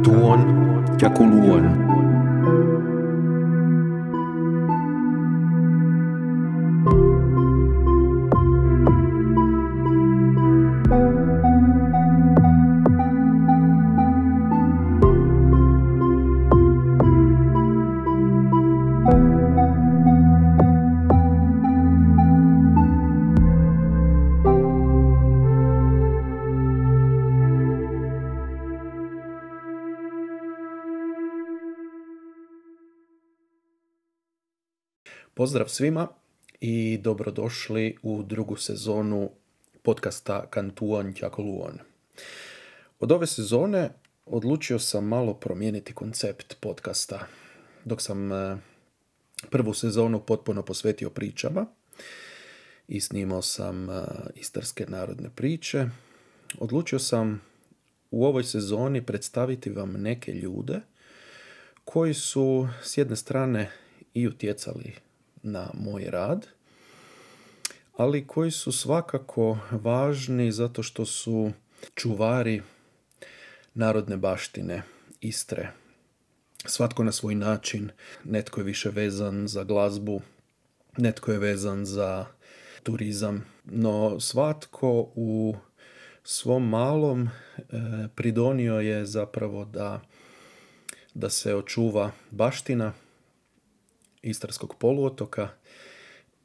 [0.00, 0.40] Kantuon
[0.98, 1.89] Jakuluon.
[35.50, 36.08] Pozdrav svima
[36.60, 39.30] i dobrodošli u drugu sezonu
[39.82, 41.78] podcasta Kantuon Jakoluon.
[43.00, 43.90] Od ove sezone
[44.26, 47.26] odlučio sam malo promijeniti koncept podcasta.
[47.84, 48.56] Dok sam eh,
[49.50, 51.66] prvu sezonu potpuno posvetio pričama
[52.88, 54.02] i snimao sam eh,
[54.34, 55.86] istarske narodne priče,
[56.58, 57.42] odlučio sam
[58.10, 60.80] u ovoj sezoni predstaviti vam neke ljude
[61.84, 63.70] koji su s jedne strane
[64.14, 65.09] i utjecali
[65.42, 66.46] na moj rad,
[67.96, 71.52] ali koji su svakako važni zato što su
[71.94, 72.62] čuvari
[73.74, 74.82] narodne baštine
[75.20, 75.70] Istre.
[76.66, 77.90] Svatko na svoj način,
[78.24, 80.20] netko je više vezan za glazbu,
[80.96, 82.26] netko je vezan za
[82.82, 85.54] turizam, no svatko u
[86.24, 87.28] svom malom e,
[88.14, 90.00] pridonio je zapravo da,
[91.14, 92.92] da se očuva baština
[94.22, 95.48] Istarskog poluotoka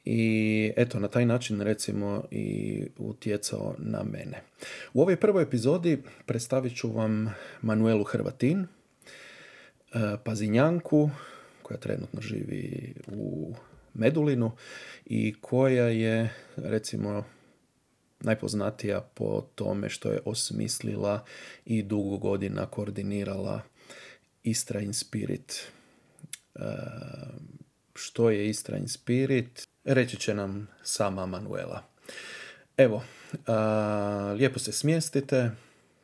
[0.04, 4.42] i eto na taj način recimo i utjecao na mene.
[4.94, 8.66] U ovoj prvoj epizodi predstavit ću vam Manuelu Hrvatin, e,
[10.24, 11.10] Pazinjanku,
[11.62, 13.54] koja trenutno živi u
[13.94, 14.52] Medulinu
[15.06, 17.24] i koja je recimo
[18.20, 21.24] najpoznatija po tome što je osmislila
[21.64, 23.62] i dugo godina koordinirala
[24.42, 25.62] Istra in Spirit
[26.54, 26.60] e,
[27.96, 31.82] što je Istra in Spirit, reći će nam sama Manuela.
[32.76, 33.02] Evo,
[33.46, 35.50] a, lijepo se smjestite,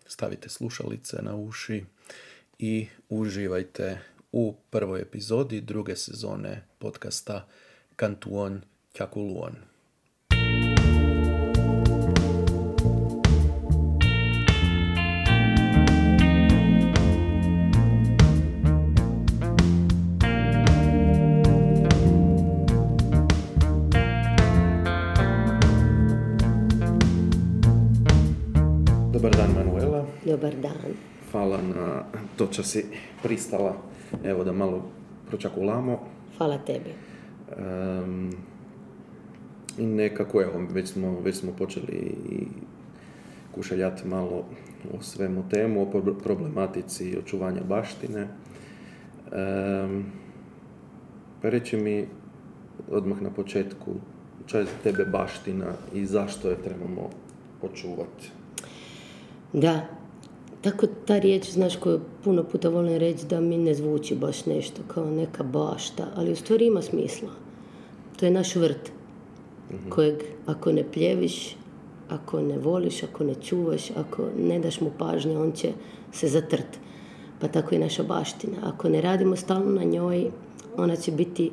[0.06, 1.84] stavite slušalice na uši
[2.58, 3.98] i uživajte
[4.32, 7.48] u prvoj epizodi druge sezone podcasta
[7.97, 8.60] Kantuon
[8.92, 9.72] Kjakuluon.
[30.42, 30.94] Dobar dan.
[31.32, 32.04] Hvala na
[32.36, 32.84] to što si
[33.22, 33.76] pristala,
[34.25, 34.82] evo da malo
[35.28, 36.00] pročakulamo.
[36.38, 36.91] Hvala tebi.
[39.78, 42.47] I nekako, evo, već smo, već smo počeli i
[43.54, 44.44] kušaljati malo
[44.94, 48.28] o svemu temu, o problematici očuvanja baštine.
[51.42, 52.06] pa reći mi
[52.91, 53.94] odmah na početku,
[54.47, 57.10] šta je tebe baština i zašto je trebamo
[57.62, 58.30] očuvati?
[59.53, 60.02] Da,
[60.62, 64.83] tako ta riječ, znaš, koju puno puta volim reći da mi ne zvuči baš nešto
[64.89, 67.28] kao neka bašta, ali u stvari ima smisla.
[68.17, 68.93] To je naš vrt,
[69.71, 69.91] mhm.
[69.91, 71.56] kojeg ako ne pljeviš,
[72.09, 75.72] ako ne voliš, ako ne čuvaš, ako ne daš mu pažnje, on će
[76.12, 76.78] se zatrt.
[77.41, 78.56] Pa tako i naša baština.
[78.62, 80.31] Ako ne radimo stalno na njoj,
[80.77, 81.51] ona će biti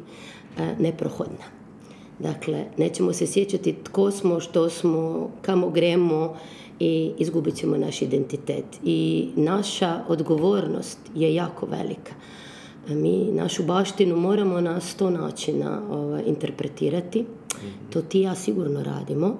[0.57, 1.59] e, neprohodna.
[2.19, 6.35] Dakle, nećemo se sjećati tko smo, što smo, kamo gremo
[6.79, 8.65] i izgubit ćemo naš identitet.
[8.83, 12.13] I naša odgovornost je jako velika.
[12.87, 17.25] Mi našu baštinu moramo na sto načina ovaj, interpretirati.
[17.89, 19.37] To ti ja sigurno radimo.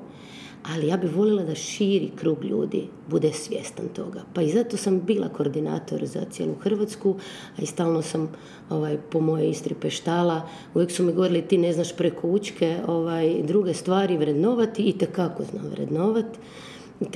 [0.74, 4.22] Ali ja bih voljela da širi krug ljudi bude svjestan toga.
[4.34, 7.16] Pa i zato sam bila koordinator za cijelu Hrvatsku,
[7.58, 8.30] a i stalno sam
[8.70, 10.42] ovaj, po moje Istri peštala.
[10.74, 15.44] Uvijek su mi govorili ti ne znaš preko učke ovaj, druge stvari vrednovati i tekako
[15.44, 16.40] znam vrednovati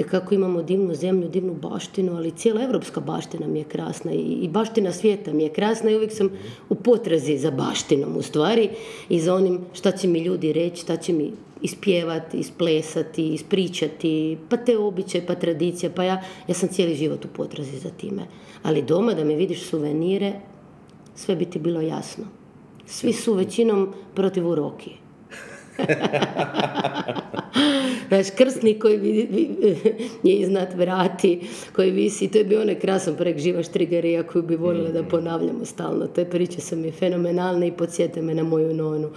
[0.09, 4.91] kako imamo divnu zemlju, divnu baštinu, ali cijela evropska baština mi je krasna i baština
[4.91, 6.29] svijeta mi je krasna i uvijek sam
[6.69, 8.69] u potrazi za baštinom u stvari
[9.09, 11.31] i za onim šta će mi ljudi reći, šta će mi
[11.61, 17.27] ispjevati, isplesati, ispričati, pa te običaje, pa tradicija, pa ja, ja sam cijeli život u
[17.27, 18.21] potrazi za time.
[18.63, 20.33] Ali doma da mi vidiš suvenire,
[21.15, 22.25] sve bi ti bilo jasno.
[22.85, 25.02] Svi su većinom protiv urokije.
[28.07, 29.27] Znaš, krsnik koji
[30.23, 34.55] je iznad vrati, koji visi, to je bio onaj krasan projekt Živa Štrigerija koju bi
[34.55, 35.07] voljela da mm.
[35.09, 36.07] ponavljamo stalno.
[36.07, 39.09] Te priče su mi fenomenalne i podsjete me na moju nonu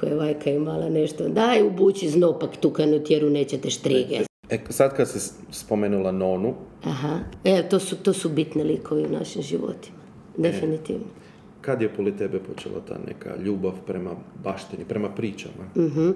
[0.00, 1.28] koja je vajka imala nešto.
[1.28, 4.20] Daj ubući znopak tukanu tjeru, nećete štrige.
[4.50, 6.54] E, sad kad si spomenula Nonu,
[6.84, 9.96] Aha, e, to su, to su bitne likovi u našim životima.
[10.36, 11.23] Definitivno.
[11.64, 14.10] Kad je poli tebe počela ta neka ljubav prema
[14.44, 15.64] baštini, prema pričama?
[15.76, 16.10] Mhm.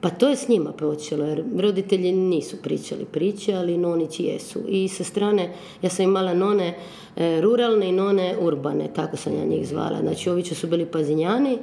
[0.00, 4.60] Pa to je s njima počelo, jer roditelji nisu pričali priče, ali nonići jesu.
[4.68, 5.52] I sa strane,
[5.82, 6.74] ja sam imala none
[7.16, 9.98] e, ruralne i none urbane, tako sam ja njih zvala.
[10.00, 11.58] Znači, ovi su bili pazinjani,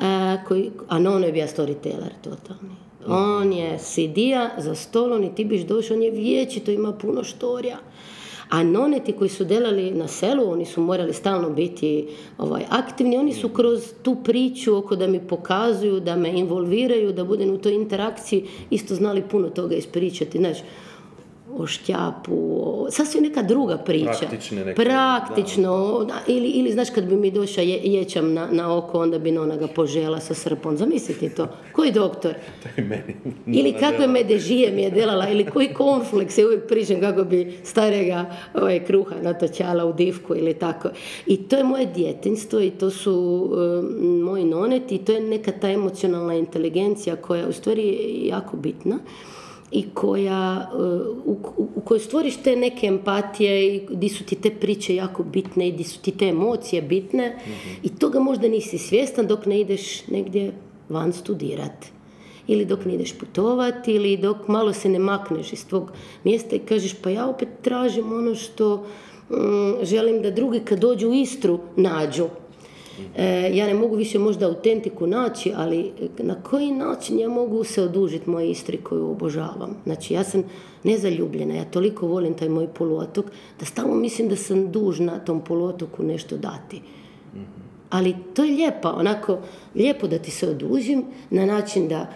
[0.00, 2.74] a, koji, a nono je bio storyteller totalni.
[3.06, 7.78] On je sidija za stolom i ti biš došao, on je vječito, ima puno štorija.
[8.48, 12.08] A noneti koji su delali na selu, oni su morali stalno biti
[12.38, 17.24] ovaj, aktivni, oni su kroz tu priču oko da mi pokazuju, da me involviraju, da
[17.24, 20.38] budem u toj interakciji, isto znali puno toga ispričati.
[20.38, 20.62] Znači,
[21.56, 24.12] o šćapu, o, sasvim neka druga priča.
[24.20, 28.76] Praktične neke, Praktično, da, ili, ili znaš kad bi mi došao je, ječam na, na
[28.76, 30.76] oko, onda bi nona ga požela sa srpom.
[30.76, 31.48] Zamislite to.
[31.72, 32.34] Koji doktor?
[32.62, 33.16] To je meni.
[33.46, 38.24] Ili kakve medežije mi je delala, ili koji konflikt, ja uvijek pričam kako bi starega
[38.54, 40.88] ovaj, kruha natočala u divku ili tako.
[41.26, 43.14] I to je moje djetinstvo i to su
[43.52, 48.56] um, moji noneti i to je neka ta emocionalna inteligencija koja u stvari je jako
[48.56, 48.98] bitna
[49.72, 50.80] i koja, uh,
[51.24, 51.36] u,
[51.74, 55.72] u kojoj stvoriš te neke empatije i di su ti te priče jako bitne i
[55.72, 57.38] di su ti te emocije bitne
[57.82, 60.52] i toga možda nisi svjestan dok ne ideš negdje
[60.88, 61.86] van studirat
[62.46, 65.92] ili dok ne ideš putovati ili dok malo se ne makneš iz tvog
[66.24, 68.86] mjesta i kažeš pa ja opet tražim ono što
[69.30, 72.28] mm, želim da drugi kad dođu u Istru nađu.
[73.16, 77.82] E, ja ne mogu više možda autentiku naći, ali na koji način ja mogu se
[77.82, 79.76] odužiti moje Istri koju obožavam.
[79.84, 80.42] Znači ja sam
[80.84, 83.26] nezaljubljena, ja toliko volim taj moj poluotok
[83.60, 86.82] da stalno mislim da sam dužna tom poluotoku nešto dati.
[87.90, 89.38] Ali to je lijepo, onako,
[89.74, 92.06] lijepo da ti se odužim na način da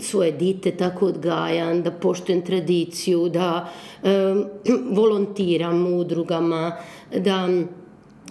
[0.00, 3.72] svoje dite tako odgajam, da poštujem tradiciju, da
[4.02, 4.44] em,
[4.96, 6.76] volontiram u udrugama,
[7.18, 7.48] da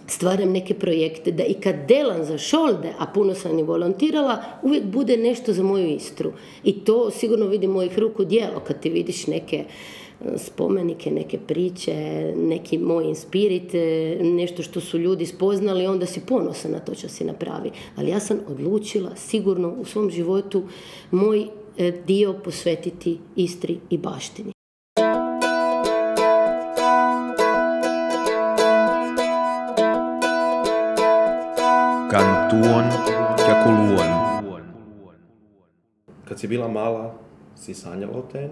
[0.07, 4.83] stvaram neke projekte, da i kad delam za šolde, a puno sam i volontirala, uvijek
[4.83, 6.31] bude nešto za moju Istru.
[6.63, 11.93] I to sigurno vidi mojih ruku djelo, kad ti vidiš neke e, spomenike, neke priče,
[12.35, 17.07] neki moj inspirit, e, nešto što su ljudi spoznali, onda si ponosan na to što
[17.07, 17.71] si napravi.
[17.95, 20.63] Ali ja sam odlučila sigurno u svom životu
[21.11, 21.47] moj
[21.77, 24.52] e, dio posvetiti Istri i baštini.
[32.53, 32.85] Kantuon
[33.49, 34.61] ja kuluon.
[36.25, 37.13] Kad si bila mala,
[37.55, 38.49] si sanjala o tem?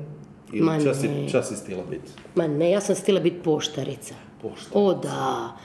[0.53, 2.11] Ili Ma čas si, čas si stila biti?
[2.35, 4.15] Ma ne, ja sam stila biti poštarica.
[4.41, 4.79] Poštarica.
[4.79, 5.57] O da.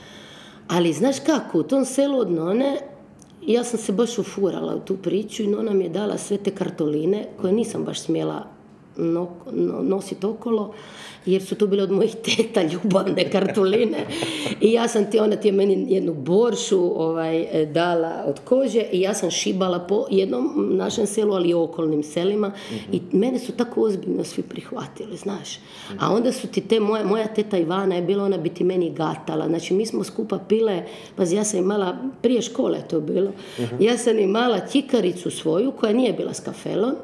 [0.69, 2.79] Ali znaš kako, u tom selu od none,
[3.47, 6.51] ja sam se baš ufurala u tu priču i nona mi je dala sve te
[6.51, 8.47] kartoline koje nisam baš smjela
[8.97, 10.75] no, no, nositi okolo,
[11.27, 14.07] jer su to bile od mojih teta ljubavne kartoline.
[14.61, 19.01] I ja sam ti, ona ti je meni jednu boršu ovaj, dala od kože i
[19.01, 22.53] ja sam šibala po jednom našem selu, ali i okolnim selima.
[22.93, 25.59] I mene su tako ozbiljno svi prihvatili, znaš.
[25.99, 28.91] A onda su ti te, moja, moja teta Ivana je bila, ona bi ti meni
[28.91, 29.47] gatala.
[29.47, 30.83] Znači, mi smo skupa pile,
[31.17, 33.33] pazi, ja sam imala, prije škole to bilo,
[33.81, 36.95] ja sam imala čikaricu svoju, koja nije bila s kafelom,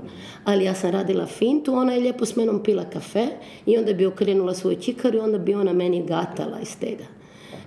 [0.45, 3.27] ali ja sam radila fintu, ona je lijepo s menom pila kafe
[3.67, 7.05] i onda bi okrenula svoju čikaru i onda bi ona meni gatala iz tega.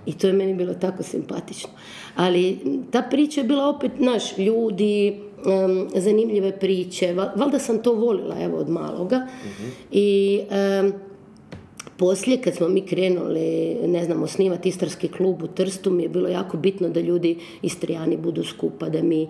[0.06, 1.70] I to je meni bilo tako simpatično.
[2.16, 2.58] Ali
[2.90, 7.06] ta priča je bila opet, naš, ljudi, em, zanimljive priče.
[7.08, 9.26] Val- Valjda sam to volila, evo, od maloga.
[9.92, 10.92] I em,
[11.98, 16.28] poslije, kad smo mi krenuli, ne znam, osnivati Istarski klub u Trstu, mi je bilo
[16.28, 19.28] jako bitno da ljudi Istrijani budu skupa, da mi,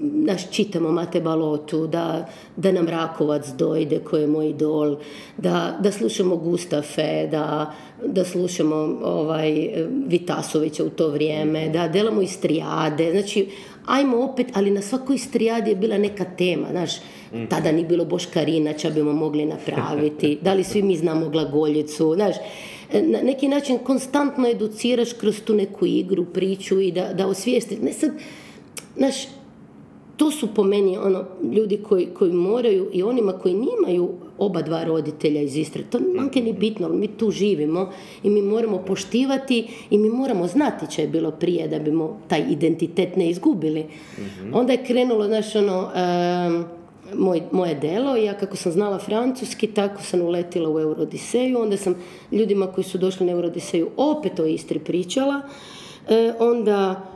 [0.00, 4.96] naš, čitamo Mate Balotu, da, da nam Rakovac dojde, koji je moj idol,
[5.36, 7.74] da, da slušamo Gustafe, da,
[8.06, 9.70] da slušamo ovaj,
[10.06, 13.48] Vitasovića u to vrijeme, da delamo Istrijade, znači,
[13.86, 16.92] ajmo opet, ali na svakoj Istrijadi je bila neka tema, znaš,
[17.48, 22.36] tada ni bilo Boškarina, ča bimo mogli napraviti, da li svi mi znamo glagoljicu, znaš,
[22.92, 27.92] na neki način konstantno educiraš kroz tu neku igru, priču i da, da osvijesti, ne
[27.92, 28.10] sad,
[28.96, 29.14] znaš,
[30.18, 34.84] to su po meni ono, ljudi koji, koji moraju i onima koji nimaju oba dva
[34.84, 35.82] roditelja iz Istre.
[35.90, 37.90] To manke ni bitno, mi tu živimo
[38.22, 42.44] i mi moramo poštivati i mi moramo znati što je bilo prije da bimo taj
[42.50, 43.86] identitet ne izgubili.
[44.52, 46.64] Onda je krenulo, znaš, ono, em,
[47.14, 51.76] moj, moje delo i ja kako sam znala francuski, tako sam uletila u Eurodiseju, onda
[51.76, 51.94] sam
[52.32, 55.42] ljudima koji su došli na Eurodiseju opet o Istri pričala,
[56.08, 57.08] E, onda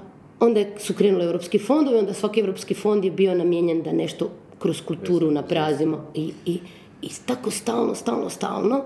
[0.42, 4.80] Onda su krenuli europski fondovi, onda svaki europski fond je bio namijenjen da nešto kroz
[4.80, 6.10] kulturu napravimo.
[6.14, 6.58] I, i
[7.02, 8.84] I tako stalno, stalno, stalno.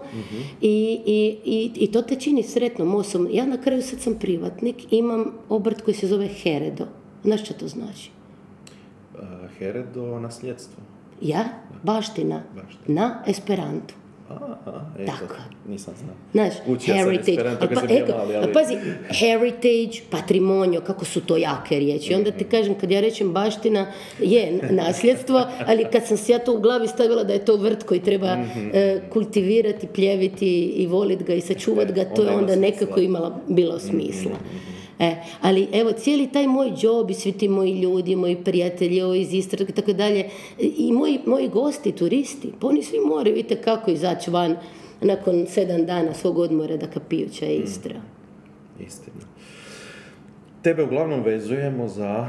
[0.61, 3.29] I, i, i, I to te čini sretnom osobom.
[3.31, 6.87] Ja na kraju sad sam privatnik, imam obrt koji se zove Heredo.
[7.25, 8.11] Znaš što to znači?
[9.59, 10.83] Heredo nasljedstvo.
[11.21, 11.45] Ja?
[11.83, 12.43] Baština.
[12.55, 13.01] Baština.
[13.01, 13.95] Na Esperantu.
[14.29, 14.35] A,
[14.67, 15.27] a, e, Tako.
[15.27, 16.15] to nisam znao.
[16.33, 17.37] Znaš, Učio sam heritage.
[17.61, 18.77] Pa, sam bio eko, mali, ali- pazi,
[19.11, 22.15] heritage, patrimonio, kako su to jake riječi.
[22.15, 23.87] Onda ti kažem, kad ja rečem baština,
[24.21, 27.83] je nasljedstvo, ali kad sam si ja to u glavi stavila da je to vrt
[27.83, 28.69] koji treba Mhm.
[28.73, 32.53] e, kultivirati, pljeviti i volit ga i sačuvat ga, to onda je onda.
[32.53, 34.33] Mhm, nekako imala, bilo smisla.
[34.99, 35.11] E,
[35.41, 39.33] ali evo, cijeli taj moj job i svi ti moji ljudi, moji prijatelji ovo iz
[39.33, 43.91] Istre i tako dalje, i moji, moji gosti, turisti, pa oni svi moraju, vidite kako
[43.91, 44.57] izaći van
[45.01, 47.65] nakon sedam dana svog odmora da kapiju čaj Mhm.
[47.65, 47.95] Istra.
[48.81, 49.17] Istina.
[50.63, 52.27] Tebe uglavnom vezujemo za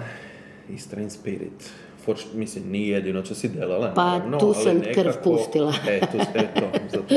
[0.71, 1.71] Eastern Spirit.
[1.99, 5.73] Forč, mislim, nije jedino što si delala, Pa, naravno, tu sam krv nekako- pustila.
[5.89, 7.15] E, tu, eto, za to.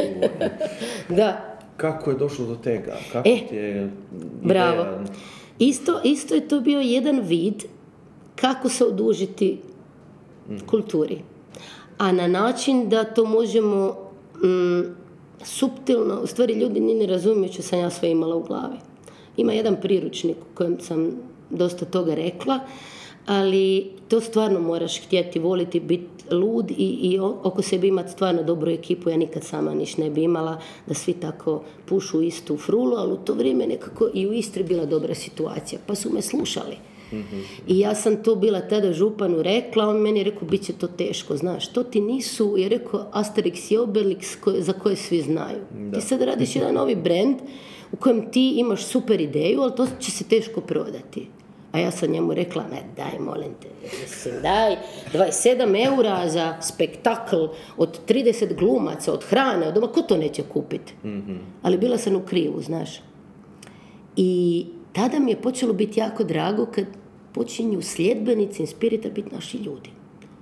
[1.17, 2.97] Da, Kako je došlo do tega?
[3.13, 3.91] Kako E, ti je
[4.43, 4.83] bravo.
[4.83, 5.05] ideja?
[5.61, 7.65] Isto, isto je to bio jedan vid
[8.37, 9.59] kako se odužiti
[10.67, 11.19] kulturi.
[11.99, 13.97] A na način da to možemo
[14.45, 14.83] mm,
[15.45, 18.77] suptilno, u stvari ljudi ni ne razumiju što sam ja sve imala u glavi.
[19.37, 21.11] Ima jedan priručnik u kojem sam
[21.51, 22.61] dosta toga rekla,
[23.27, 28.71] ali to stvarno moraš htjeti voliti, biti lud i, i oko sebe imati stvarno dobru
[28.71, 29.11] ekipu.
[29.11, 33.17] Ja nikad sama niš ne bi imala da svi tako pušu istu frulu, ali u
[33.17, 36.77] to vrijeme nekako i u Istri bila dobra situacija, pa su me slušali.
[37.67, 40.87] I ja sam to bila tada županu rekla, on meni je rekao, bit će to
[40.89, 45.59] teško, znaš, to ti nisu, je rekao Asterix i Obelix koje- za koje svi znaju.
[45.93, 47.37] Ti sad radiš jedan novi brand
[47.93, 51.27] u kojem ti imaš super ideju, ali to će se teško prodati.
[51.73, 53.69] A ja sam njemu rekla, ne, daj, molim te,
[54.03, 54.77] mislim, daj,
[55.13, 57.37] 27 eura za spektakl
[57.77, 60.95] od 30 glumaca, od hrane, od doma, ko to neće kupiti?
[61.63, 63.01] Ali bila sam u krivu, znaš.
[64.17, 66.85] I tada mi je počelo biti jako drago kad
[67.33, 69.91] počinju sljedbenici Inspirita biti naši ljudi.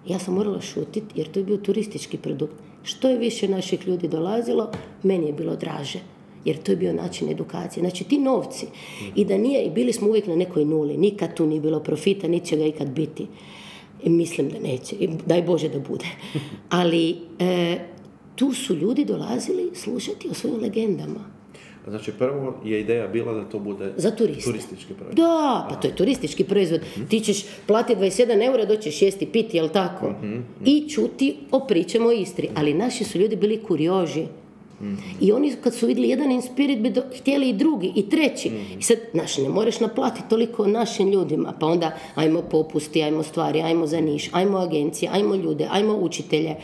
[0.06, 2.54] Ja sam morala šutiti jer to je bio turistički produkt.
[2.82, 4.70] Što je više naših ljudi dolazilo,
[5.02, 5.98] meni je bilo draže.
[6.44, 7.80] Jer to je bio način edukacije.
[7.80, 8.66] Znači ti novci.
[9.14, 10.96] I da nije, i bili smo uvijek na nekoj nuli.
[10.96, 13.26] Nikad tu nije bilo profita, niti će ga ikad biti.
[14.04, 14.96] I mislim da neće.
[14.96, 16.06] I daj Bože da bude.
[16.68, 17.78] Ali e,
[18.36, 21.38] tu su ljudi dolazili slušati o svojim legendama.
[21.88, 24.44] Znači, prvo je ideja bila da to bude Za turiste.
[24.44, 25.16] turistički proizvod.
[25.16, 26.80] Da, pa to je turistički proizvod.
[27.08, 30.14] Ti ćeš platiti 27 eura, doćeš jesti, piti, jel tako?
[30.64, 32.48] I čuti o pričama o Istri.
[32.54, 34.26] Ali naši su ljudi bili kurioži.
[35.20, 38.50] I oni kad su vidjeli jedan inspirit bi do- htjeli i drugi i treći.
[38.78, 41.52] I sad, znaš, ne moraš naplatiti toliko našim ljudima.
[41.60, 46.54] Pa onda ajmo popusti, ajmo stvari, ajmo za niš, ajmo agencije, ajmo ljude, ajmo učitelje.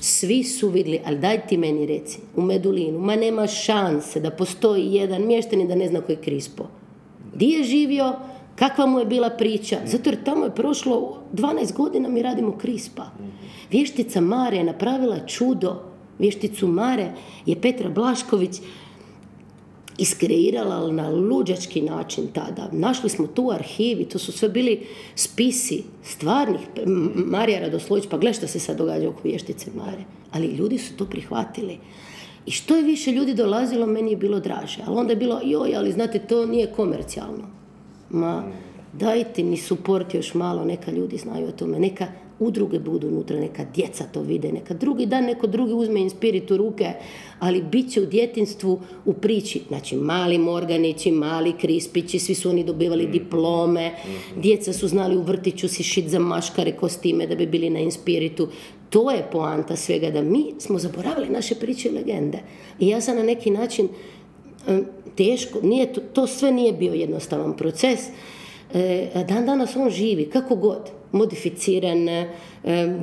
[0.00, 4.94] Svi su vidjeli, ali daj ti meni reci, u Medulinu, ma nema šanse da postoji
[4.94, 6.64] jedan mještanin da ne zna ko je Krispo.
[7.34, 8.12] Di je živio,
[8.56, 13.02] kakva mu je bila priča, zato jer tamo je prošlo 12 godina mi radimo Krispa.
[13.70, 15.95] Vještica Mare je napravila čudo.
[16.18, 17.12] Vješticu Mare
[17.46, 18.60] je Petra Blašković
[19.98, 22.68] iskreirala na luđački način tada.
[22.72, 26.60] Našli smo tu arhivi, to su sve bili spisi stvarnih.
[27.14, 30.04] Marija Radoslović, pa gle što se sad događa oko vještice Mare.
[30.32, 31.78] Ali ljudi su to prihvatili.
[32.46, 34.82] I što je više ljudi dolazilo, meni je bilo draže.
[34.86, 37.44] Ali onda je bilo, joj, ali znate, to nije komercijalno.
[38.10, 38.44] Ma,
[38.92, 42.06] dajte mi suport još malo, neka ljudi znaju o tome, neka
[42.38, 46.56] udruge budu unutra, neka djeca to vide, neka drugi dan neko drugi uzme inspirit u
[46.56, 46.92] ruke,
[47.38, 49.62] ali bit će u djetinstvu u priči.
[49.68, 53.92] Znači, mali morganići, mali krispići, svi su oni dobivali diplome,
[54.36, 58.48] djeca su znali u vrtiću si šit za maškare kostime da bi bili na inspiritu.
[58.90, 62.38] To je poanta svega, da mi smo zaboravili naše priče i legende.
[62.80, 63.88] I ja sam na neki način
[64.68, 64.80] e,
[65.16, 68.00] teško, nije to, to sve nije bio jednostavan proces.
[68.74, 72.26] E, dan danas on živi, kako god, modificiran, e,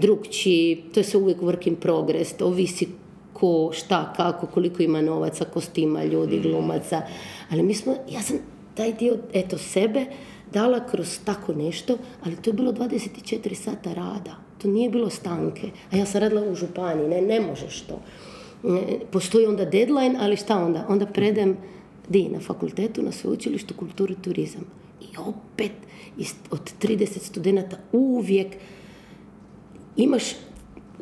[0.01, 2.87] drugčiji, to je sve uvijek work in progress, to ovisi
[3.33, 7.01] ko, šta, kako, koliko ima novaca, kostima, ljudi, glumaca,
[7.49, 8.37] ali mi smo, ja sam
[8.75, 10.05] taj dio, eto, sebe
[10.53, 15.69] dala kroz tako nešto, ali to je bilo 24 sata rada, to nije bilo stanke,
[15.91, 17.99] a ja sam radila u županiji, ne, ne možeš to.
[18.63, 20.85] Ne, Postoji onda deadline, ali šta onda?
[20.89, 21.57] Onda predem
[22.09, 24.65] di na fakultetu, na sveučilištu kulturu i turizam.
[25.01, 25.71] I opet
[26.51, 28.47] od 30 studenata uvijek
[29.97, 30.23] imaš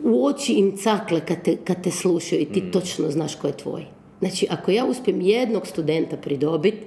[0.04, 3.58] u oči im cakle kad te, kad te slušaju i ti točno znaš ko je
[3.58, 3.86] tvoj.
[4.20, 6.86] Znači, ako ja uspijem jednog studenta pridobiti,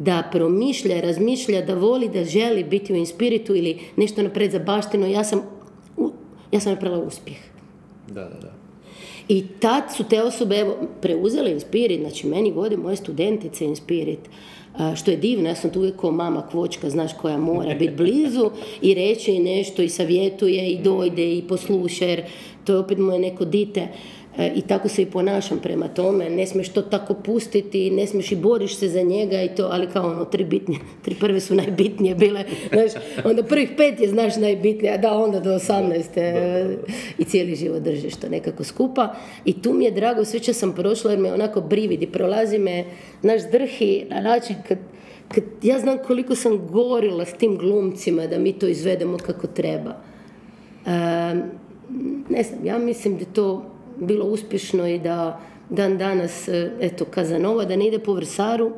[0.00, 5.10] da promišlja, razmišlja, da voli, da želi biti u inspiritu ili nešto napred za baštinu,
[5.10, 5.42] ja sam,
[6.52, 7.36] ja sam napravila uspjeh.
[8.08, 8.59] Da, da, da.
[9.30, 14.18] I tad su te osobe evo, preuzele Inspirit, znači meni vode moje studentice Inspirit,
[14.96, 18.50] što je divno, ja sam tu uvijek kao mama kvočka, znaš, koja mora biti blizu
[18.82, 22.22] i reći nešto i savjetuje i dojde i posluša, jer
[22.64, 23.88] to je opet moje neko dite.
[24.38, 28.32] E, i tako se i ponašam prema tome, ne smiješ to tako pustiti, ne smiješ
[28.32, 31.54] i boriš se za njega i to, ali kao ono, tri bitnije, tri prve su
[31.54, 36.34] najbitnije bile, znaš, onda prvih pet je, znaš, najbitnije, a da, onda do osamnaeste
[37.18, 40.74] i cijeli život držiš to nekako skupa i tu mi je drago, sve što sam
[40.74, 42.84] prošla jer me onako brividi, prolazi me,
[43.22, 44.78] naš drhi na način kad,
[45.28, 49.96] kad ja znam koliko sam gorila s tim glumcima da mi to izvedemo kako treba.
[52.28, 53.64] ne znam, ja mislim da to
[54.00, 55.40] bilo uspješno i da
[55.70, 56.48] dan danas,
[56.80, 58.72] eto, Kazanova, da ne ide po Vrsaru,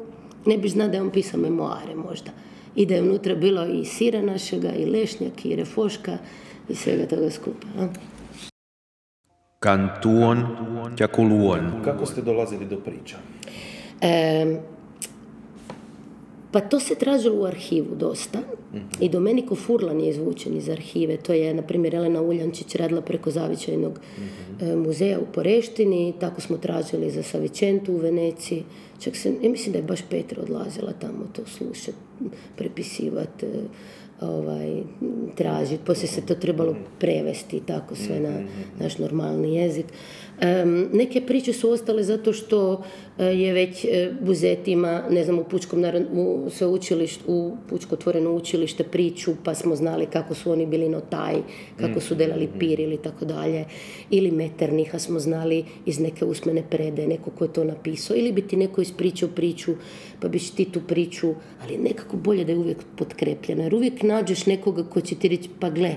[0.46, 2.30] ne bi zna da je on pisao memoare možda.
[2.74, 6.18] I da je unutra bilo i sira našega, i lešnjak, i refoška,
[6.68, 7.66] i svega toga skupa.
[7.78, 7.88] A?
[9.58, 10.46] Kantuon,
[11.84, 13.16] Kako ste dolazili do priča?
[14.00, 14.60] E,
[16.52, 18.38] pa to se tražilo u arhivu dosta.
[19.00, 21.16] I Domeniko Furlan je izvučen iz arhive.
[21.16, 24.00] To je, na primjer, Elena Uljančić radila preko Zavičajnog
[24.60, 26.14] e, muzeja u Poreštini.
[26.20, 28.64] Tako smo tražili za Savičentu u Veneciji.
[29.00, 31.98] Čak se, ja mislim da je baš Petra odlazila tamo to slušati,
[32.56, 33.48] prepisivati, e,
[34.20, 34.82] ovaj,
[35.34, 35.84] tražiti.
[35.86, 38.42] Poslije se to trebalo prevesti tako sve na
[38.80, 39.86] naš normalni jezik
[40.92, 42.82] neke priče su ostale zato što
[43.18, 48.84] je već e, Buzet ima, ne znam, u Pučkom u sveučilištu, u Pučko otvoreno učilište
[48.84, 51.34] priču, pa smo znali kako su oni bili notaj,
[51.76, 52.58] kako su delali mm-hmm.
[52.58, 53.64] pir ili tako dalje.
[54.10, 58.16] Ili Meterniha smo znali iz neke usmene prede, neko ko je to napisao.
[58.16, 59.74] Ili bi ti neko ispričao priču,
[60.20, 63.62] pa biš ti tu priču, ali nekako bolje da je uvijek potkrepljena.
[63.62, 65.96] Jer uvijek nađeš nekoga ko će ti reći, pa gle,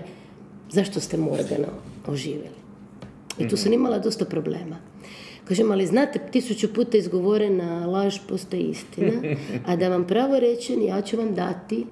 [0.72, 1.68] zašto ste Morgana
[2.08, 2.66] oživjeli?
[3.40, 3.80] I tu sam mhm.
[3.80, 4.95] imala dosta problema.
[5.46, 9.12] Kažem, ali znate, tisuću puta izgovorena laž postoji istina,
[9.66, 11.86] a da vam pravo rečem, ja ću vam dati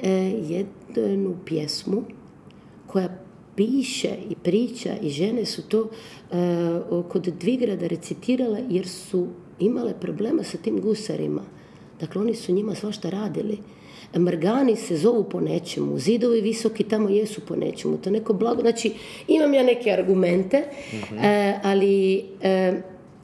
[0.00, 0.10] e,
[0.48, 2.02] jednu pjesmu
[2.86, 3.18] koja
[3.56, 6.36] piše i priča i žene su to e,
[7.08, 9.26] kod Dvigrada recitirale jer su
[9.58, 11.42] imale problema sa tim gusarima.
[12.00, 13.58] Dakle, oni su njima svašta radili.
[14.18, 18.92] Mrgani se zovu po nečemu, zidovi visoki tamo jesu po nečemu, to neko blago, znači
[19.28, 21.18] imam ja neke argumente, mhm.
[21.18, 22.72] e, ali e,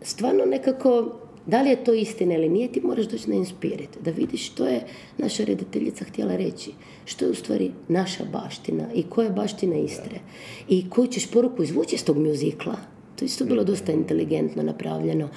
[0.03, 1.13] stvarno nekako,
[1.47, 4.67] da li je to istina ili nije, ti moraš doći na Inspirit, da vidiš što
[4.67, 4.81] je
[5.19, 6.71] naša redateljica htjela reći,
[7.05, 10.21] što je u stvari naša baština i koja je baština Istre
[10.69, 12.77] i koju ćeš poruku izvući iz tog mjuzikla.
[13.17, 13.71] To je isto bilo mhm.
[13.71, 15.29] dosta inteligentno napravljeno.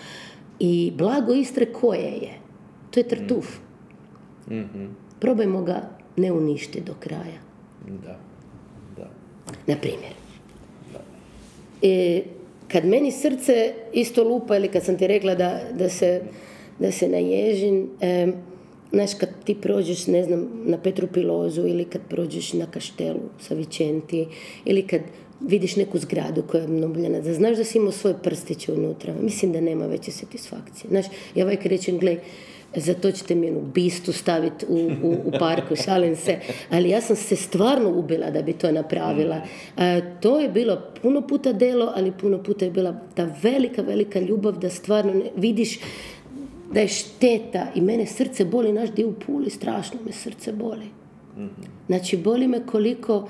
[0.59, 2.39] I blago Istre koje je?
[2.91, 3.45] To je Tartuf.
[4.49, 7.41] mm probajmo ga ne uništiti do kraja.
[7.87, 8.17] Da,
[8.97, 9.09] da.
[9.67, 10.13] Na primjer.
[11.81, 12.23] E,
[12.67, 16.21] kad meni srce isto lupa ili kad sam ti rekla da, da, se,
[16.79, 18.27] da se naježim, e,
[18.91, 23.53] znaš, kad ti prođeš, ne znam, na Petru Pilozu ili kad prođeš na Kaštelu sa
[23.53, 24.27] Vičenti
[24.65, 25.01] ili kad
[25.41, 29.13] vidiš neku zgradu koja je obnovljena, da znaš da si imao svoje prstiće unutra.
[29.21, 30.89] Mislim da nema veće satisfakcije.
[30.89, 31.05] Znaš,
[31.35, 32.17] ja uvijek rečem, gle,
[32.75, 36.39] za to ćete mi jednu bistu staviti u, u, u parku, šalim se.
[36.69, 39.41] Ali ja sam se stvarno ubila da bi to napravila.
[39.77, 44.19] E, to je bilo puno puta delo, ali puno puta je bila ta velika, velika
[44.19, 45.79] ljubav da stvarno ne, vidiš
[46.73, 50.85] da je šteta i mene srce boli, naš dio u Puli, strašno me srce boli.
[51.87, 53.27] Znači, boli me koliko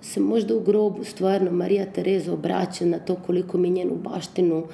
[0.00, 4.64] se možda u grobu stvarno Marija Tereza obraća na to koliko mi njenu baštinu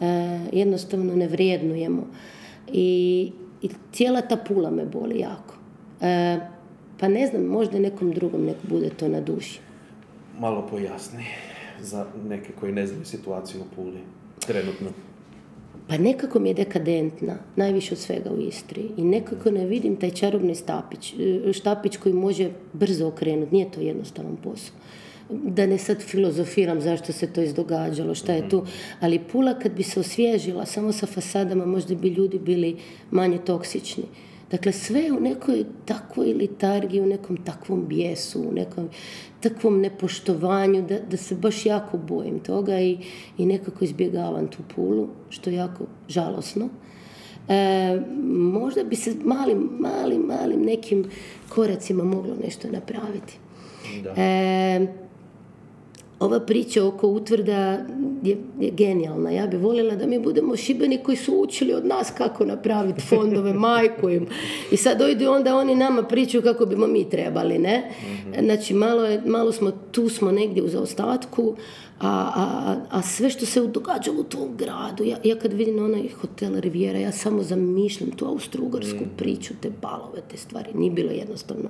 [0.00, 0.04] e,
[0.52, 2.06] jednostavno ne vrijednujemo.
[2.72, 3.32] I,
[3.64, 5.54] i cijela ta pula me boli jako.
[6.00, 6.38] E,
[7.00, 9.60] pa ne znam, možda nekom drugom nek bude to na duši.
[10.40, 11.24] Malo pojasni
[11.80, 13.98] za neke koji ne znaju situaciju u Puli
[14.46, 14.88] trenutno.
[15.88, 18.90] Pa nekako mi je dekadentna, najviše od svega u Istri.
[18.96, 21.14] I nekako ne vidim taj čarobni stapić,
[21.48, 23.54] e, štapić koji može brzo okrenuti.
[23.54, 24.74] Nije to jednostavan posao
[25.30, 28.68] da ne sad filozofiram zašto se to izdogađalo, šta je tu, mhm.
[29.00, 32.76] ali Pula kad bi se osvježila samo sa fasadama možda bi ljudi bili
[33.10, 34.04] manje toksični.
[34.50, 38.88] Dakle, sve u nekoj takvoj litargiji, u nekom takvom bijesu, u nekom
[39.40, 42.98] takvom nepoštovanju, da, da se baš jako bojim toga i,
[43.38, 46.68] i nekako izbjegavam tu pulu, što je jako žalosno.
[47.48, 51.04] E, možda bi se malim, malim, malim nekim
[51.48, 53.38] koracima moglo nešto napraviti.
[54.02, 54.14] Da.
[54.16, 54.86] E,
[56.24, 57.78] ova priča oko utvrda,
[58.22, 59.30] je, je genijalna.
[59.30, 63.52] Ja bi voljela da mi budemo šibeni koji su učili od nas kako napraviti fondove,
[63.68, 64.26] majku im.
[64.70, 67.90] I sad dojdu onda oni nama pričaju kako bimo mi trebali, ne?
[68.42, 71.56] Znači, malo, je, malo smo, tu smo negdje u zaostatku,
[72.00, 76.08] a, a, a sve što se događalo u tom gradu, ja, ja kad vidim onaj
[76.20, 80.70] hotel Riviera, ja samo zamišljam tu austrougarsku priču, te balove, te stvari.
[80.74, 81.68] Nije bilo jednostavno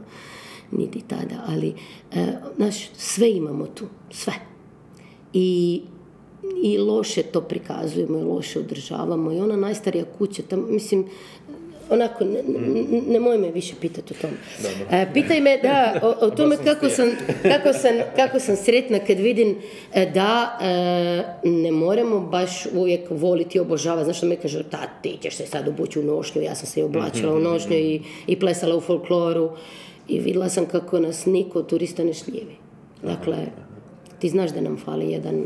[0.70, 1.74] niti tada, ali
[2.12, 4.32] e, znaš, sve imamo tu, sve.
[5.32, 5.82] I,
[6.62, 11.06] I loše to prikazujemo i loše održavamo i ona najstarija kuća, tam, mislim,
[11.90, 14.34] onako, ne, ne, nemoj me više pitati o tome.
[14.90, 17.08] E, pitaj me, da, o, o tome kako sam,
[17.42, 19.56] kako, sam, kako sam sretna kad vidim
[19.94, 24.04] e, da e, ne moramo baš uvijek voliti i obožavati.
[24.04, 26.80] Znaš što mi kaže, ta, ti ćeš se sad obući u nošnju, ja sam se
[26.80, 29.50] i oblačila u nošnju i, i plesala u folkloru
[30.08, 32.56] i vidjela sam kako nas niko turista ne šljivi.
[33.02, 33.36] Dakle,
[34.18, 35.44] ti znaš da nam fali jedan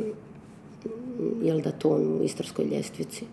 [1.43, 3.25] jel da ton u istarskoj ljestvici.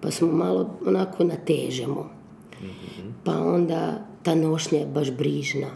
[0.00, 2.10] Pa smo malo onako natežemo.
[3.24, 5.66] Pa onda ta nošnja je baš brižna.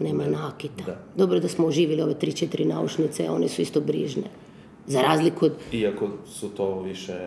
[0.00, 0.84] Nema nakita.
[0.86, 0.96] Da.
[1.16, 4.22] Dobro da smo oživjeli ove tri, četiri naušnice, one su isto brižne.
[4.86, 5.52] Za razliku od...
[5.72, 7.18] Iako su to više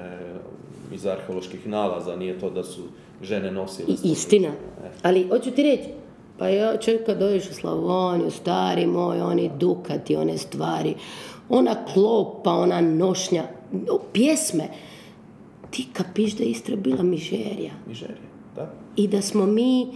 [0.93, 2.81] iz arheoloških nalaza, nije to da su
[3.21, 3.87] žene nosile.
[3.87, 4.51] I, istina.
[5.01, 5.89] Ali, hoću ti reći,
[6.37, 10.95] pa ja čovjek kad dođeš u Slavoniju, stari moj, oni dukati, one stvari,
[11.49, 13.43] ona klopa, ona nošnja,
[14.13, 14.67] pjesme,
[15.71, 17.71] ti kapiš da je Istra bila mižerija.
[17.87, 18.73] Mižerija, da.
[18.95, 19.87] I da smo mi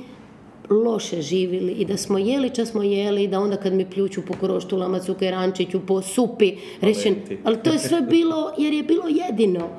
[0.70, 4.22] loše živjeli i da smo jeli čas smo jeli i da onda kad mi pljuču
[4.28, 7.38] po kroštulama, cukerančiću, po supi, Valenti.
[7.44, 9.70] ali to je sve bilo jer je bilo jedino.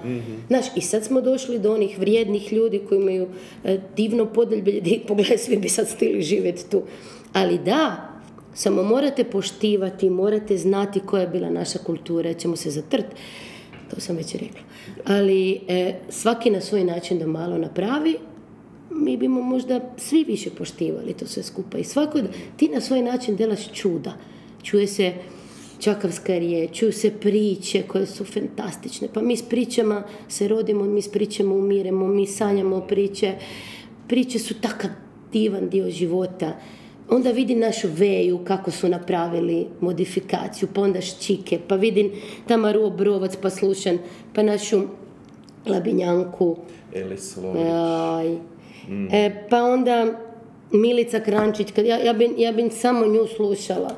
[0.49, 3.29] Znaš, i sad smo došli do onih vrijednih ljudi koji imaju
[3.65, 6.83] e, divno podeljblje, di, pogledaj, svi bi sad stili živjeti tu.
[7.33, 8.11] Ali da,
[8.55, 13.07] samo morate poštivati, morate znati koja je bila naša kultura, ćemo se zatrt.
[13.95, 14.61] To sam već rekla.
[15.05, 18.17] Ali e, svaki na svoj način da malo napravi,
[18.91, 21.79] mi bimo možda svi više poštivali to sve skupa.
[21.79, 22.19] I svako,
[22.57, 24.17] ti na svoj način delaš čuda.
[24.63, 25.13] Čuje se
[25.81, 29.09] čakavska riječ, čuju se priče koje su fantastične.
[29.15, 33.35] Pa mi s pričama se rodimo, mi s pričama umiremo, mi sanjamo priče.
[34.09, 34.91] Priče su takav
[35.33, 36.57] divan dio života.
[37.11, 42.11] Onda vidim našu veju, kako su napravili modifikaciju, pa onda ščike, pa vidim
[42.49, 43.99] Tamaru Obrovac, pa slušam,
[44.35, 44.83] pa našu
[45.67, 46.57] Labinjanku,
[46.95, 47.37] Elis.
[47.39, 48.37] Aj.
[49.13, 50.21] E, pa onda
[50.73, 53.95] Milica Krančić, kad ja, ja, bi, ja bi samo nju slušala.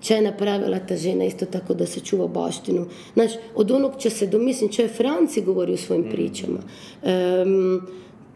[0.00, 2.86] Če je napravila ta žena isto tako da se čuva baštinu.
[3.14, 6.58] Znači, od onog će se do, mislim, če je Franci govori u svojim pričama.
[7.02, 7.80] Em,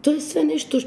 [0.01, 0.79] to je sve nešto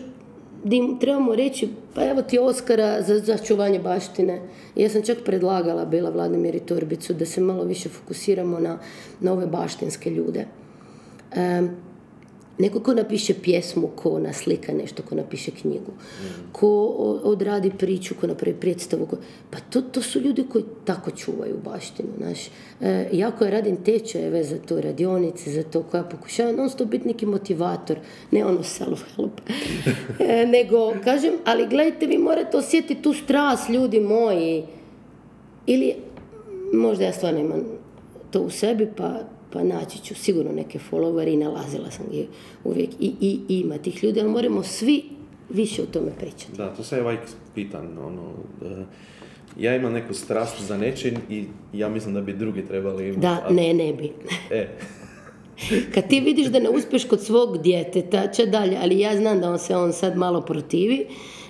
[0.64, 4.40] di trebamo reći, pa evo ti Oskara za, za čuvanje baštine.
[4.76, 8.78] Ja sam čak predlagala bila Vladimir Torbicu da se malo više fokusiramo na,
[9.20, 10.46] na ove baštinske ljude.
[11.34, 11.76] Em,
[12.60, 15.92] Neko ko napiše pjesmu, ko naslika nešto, ko napiše knjigu,
[16.52, 16.68] ko
[16.98, 19.06] o- odradi priču, ko napravi predstavu.
[19.06, 19.16] Ko...
[19.50, 22.08] Pa to, to su ljudi koji tako čuvaju baštinu.
[22.18, 22.38] Znaš.
[22.80, 27.08] E, ja koja radim tečajeve za to, radionice za to, koja pokušavam non stop biti
[27.08, 27.98] neki motivator,
[28.30, 29.30] ne ono self-help,
[30.18, 34.64] e, nego kažem, ali gledajte, vi morate osjetiti tu strast, ljudi moji.
[35.66, 35.94] Ili
[36.72, 37.64] možda ja stvarno imam
[38.30, 39.20] to u sebi, pa,
[39.52, 42.26] pa naći ću sigurno neke followere i nalazila sam ih
[42.64, 42.90] uvijek.
[43.00, 45.02] I, i, i ima tih ljudi, ali moramo svi
[45.48, 46.56] više o tome pričati.
[46.56, 47.20] Da, to se ja uvijek
[47.54, 48.32] pitan, ono,
[48.62, 48.84] e,
[49.58, 53.20] ja imam neku strast za nečin i ja mislim da bi drugi trebali imati.
[53.20, 54.12] Da, ne, ne bi.
[54.50, 54.68] E,
[55.94, 59.50] Kad ti vidiš da ne uspješ kod svog djeteta, će dalje, ali ja znam da
[59.50, 61.06] on se on sad malo protivi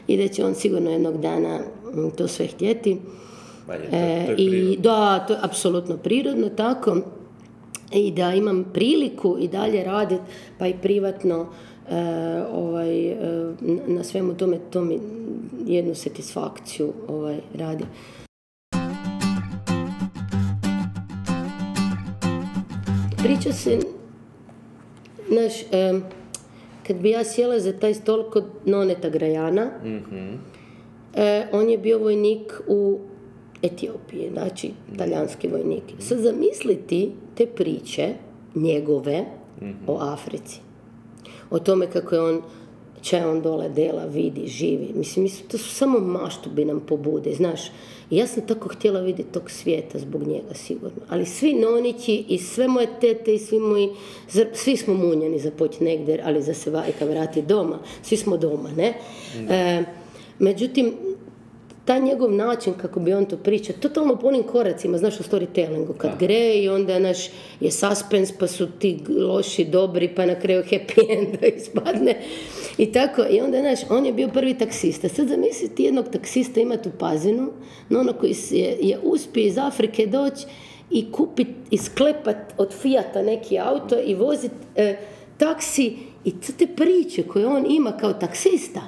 [0.07, 1.59] i da će on sigurno jednog dana
[1.95, 2.91] mm, to sve htjeti.
[2.91, 6.97] je, to, E, to je I da, to je apsolutno prirodno tako.
[7.93, 10.23] I da imam priliku i dalje raditi,
[10.59, 11.47] pa i privatno,
[11.91, 11.95] e,
[12.53, 13.17] ovaj, e,
[13.87, 14.99] na- svemu tome, to mi
[15.67, 17.85] jednu satisfakciju ovaj, radi.
[23.19, 23.79] Priča se,
[25.29, 26.03] znaš, em,
[26.87, 29.71] kad bi ja sjela za taj stol kod Noneta Grajana,
[31.15, 32.99] e, on je bio vojnik u
[33.63, 35.83] Etiopiji, znači talijanski vojnik.
[35.99, 38.15] Sad zamisliti te priče
[38.55, 39.25] njegove
[39.87, 40.61] o Africi.
[41.51, 42.43] O tome kako je on
[43.03, 44.91] če on dole dela, vidi, živi.
[44.95, 47.61] Mislim, mislim, to su samo maštubi nam pobude, znaš.
[48.11, 51.03] I ja sam tako htjela vidjeti tog svijeta zbog njega, sigurno.
[51.09, 53.89] Ali svi nonići i sve moje tete i svi moji,
[54.55, 57.79] svi smo munjeni za poći negdje, ali za se vajka vrati doma.
[58.03, 58.95] Svi smo doma, ne?
[59.51, 59.85] E,
[60.39, 60.93] međutim,
[61.91, 65.97] taj njegov način kako bi on to priča, totalno po onim koracima, znaš u storytellingu,
[65.99, 67.19] kad gre i onda naš
[67.61, 72.15] je suspens pa su ti loši, dobri, pa na kraju happy end ispadne.
[72.79, 75.09] I tako, i onda, znaš, on je bio prvi taksista.
[75.09, 77.51] Sad zamisliti jednog taksista imati u pazinu,
[77.89, 80.47] no ono koji je, je uspio iz Afrike doći
[80.91, 84.97] i kupit, isklepat od Fijata neki auto i vozit e,
[85.39, 88.81] taksi i te priče koje on ima kao taksista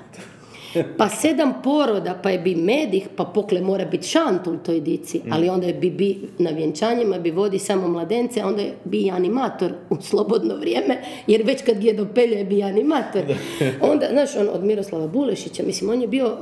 [0.97, 5.19] pa sedam poroda, pa je bi medih, pa pokle mora biti šant u toj dici,
[5.19, 5.33] mm.
[5.33, 9.11] ali onda je bi, bi na vjenčanjima bi vodi samo mladence, a onda je bi
[9.11, 13.23] animator u slobodno vrijeme, jer već kad je dopelje je bi animator.
[13.93, 16.39] onda, znaš, on od Miroslava Bulešića, mislim, on je bio uh,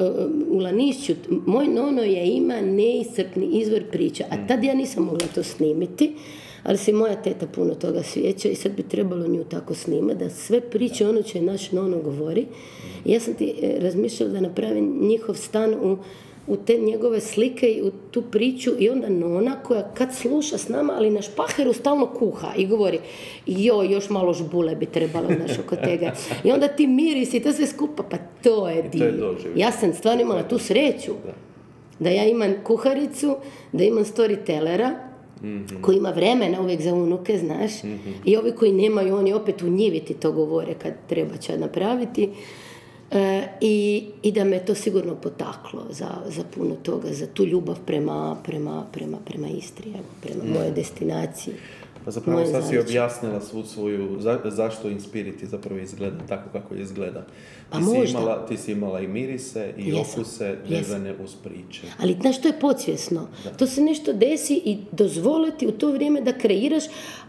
[0.49, 1.15] u Lanišću,
[1.47, 6.13] moj nono je ima neiscrpni izvor priča, a tad ja nisam mogla to snimiti,
[6.63, 10.31] ali se moja teta puno toga svijeća i sad bi trebalo nju tako snimati, da
[10.31, 12.47] sve priče ono će naš nono govori.
[13.05, 15.97] I ja sam ti e, razmišljala da napravim njihov stan u,
[16.47, 20.69] u te njegove slike i u tu priču i onda nona koja kad sluša s
[20.69, 22.99] nama, ali na špaheru stalno kuha i govori
[23.47, 26.13] joj, još malo žbule bi trebalo naš oko tega.
[26.45, 29.35] I onda ti mirisi i to sve skupa, pa to je dio.
[29.57, 31.13] Ja sam stvarno imala tu sreću
[31.99, 33.37] da ja imam kuharicu,
[33.73, 35.10] da imam storytellera,
[35.43, 37.83] mm koji ima vremena uvijek za unuke, znaš.
[37.83, 38.11] Mhm.
[38.25, 42.31] I ovi koji nemaju, oni opet u njiviti to govore kad treba će napraviti.
[43.11, 47.79] E, i, I da me to sigurno potaklo za, za puno toga, za tu ljubav
[47.87, 50.53] prema, prema, prema, prema Istri, prema mm.
[50.53, 51.55] moje destinaciji.
[52.11, 57.27] Pa zapravo sad si objasnila svu svoju, zašto Inspiriti zapravo izgleda tako kako izgleda.
[57.71, 58.07] Pa ti, možda.
[58.07, 61.83] si imala, ti si imala i mirise i jesam, okuse vezane uz priče.
[61.99, 63.29] Ali znaš, to je podsvjesno.
[63.59, 66.85] To se nešto desi i dozvoliti u to vrijeme da kreiraš,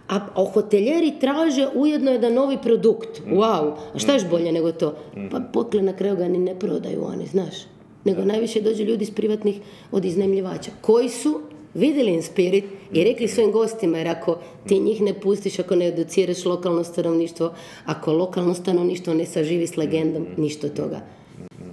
[0.10, 3.22] a, a hoteljeri traže ujedno jedan novi produkt.
[3.26, 3.34] Mm.
[3.34, 4.30] Wow, a šta još mm.
[4.30, 4.98] bolje nego to?
[5.16, 5.30] Mm.
[5.32, 7.56] Pa pokle na kraju ga ni ne prodaju oni, znaš.
[8.04, 9.60] Nego najviše dođu ljudi iz privatnih
[9.92, 10.72] od iznajmljivača.
[10.82, 11.42] Koji su
[11.74, 16.46] vidjeli Inspirit i rekli svojim gostima, jer ako ti njih ne pustiš, ako ne educiraš
[16.46, 17.54] lokalno stanovništvo,
[17.86, 21.02] ako lokalno stanovništvo ne saživi s legendom, ništa od toga.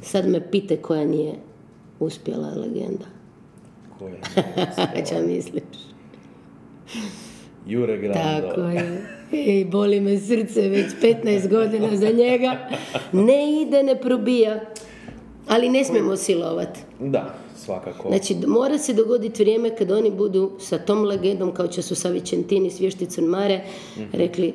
[0.02, 1.34] Sad me pite koja nije
[2.00, 3.04] uspjela legenda.
[3.98, 4.14] Koja
[5.08, 5.62] Ča misliš?
[7.66, 8.48] Jure Grando.
[8.48, 9.02] Tako je.
[9.32, 12.68] I boli me srce već 15 godina za njega.
[13.12, 14.60] Ne ide, ne probija.
[15.48, 16.80] Ali ne smijemo silovati.
[17.00, 18.08] Da, svakako.
[18.08, 22.08] Znači, mora se dogoditi vrijeme kad oni budu sa tom legendom, kao će su sa
[22.08, 23.64] Vičentini s Vješticom Mare,
[23.96, 24.08] mhm.
[24.12, 24.54] rekli,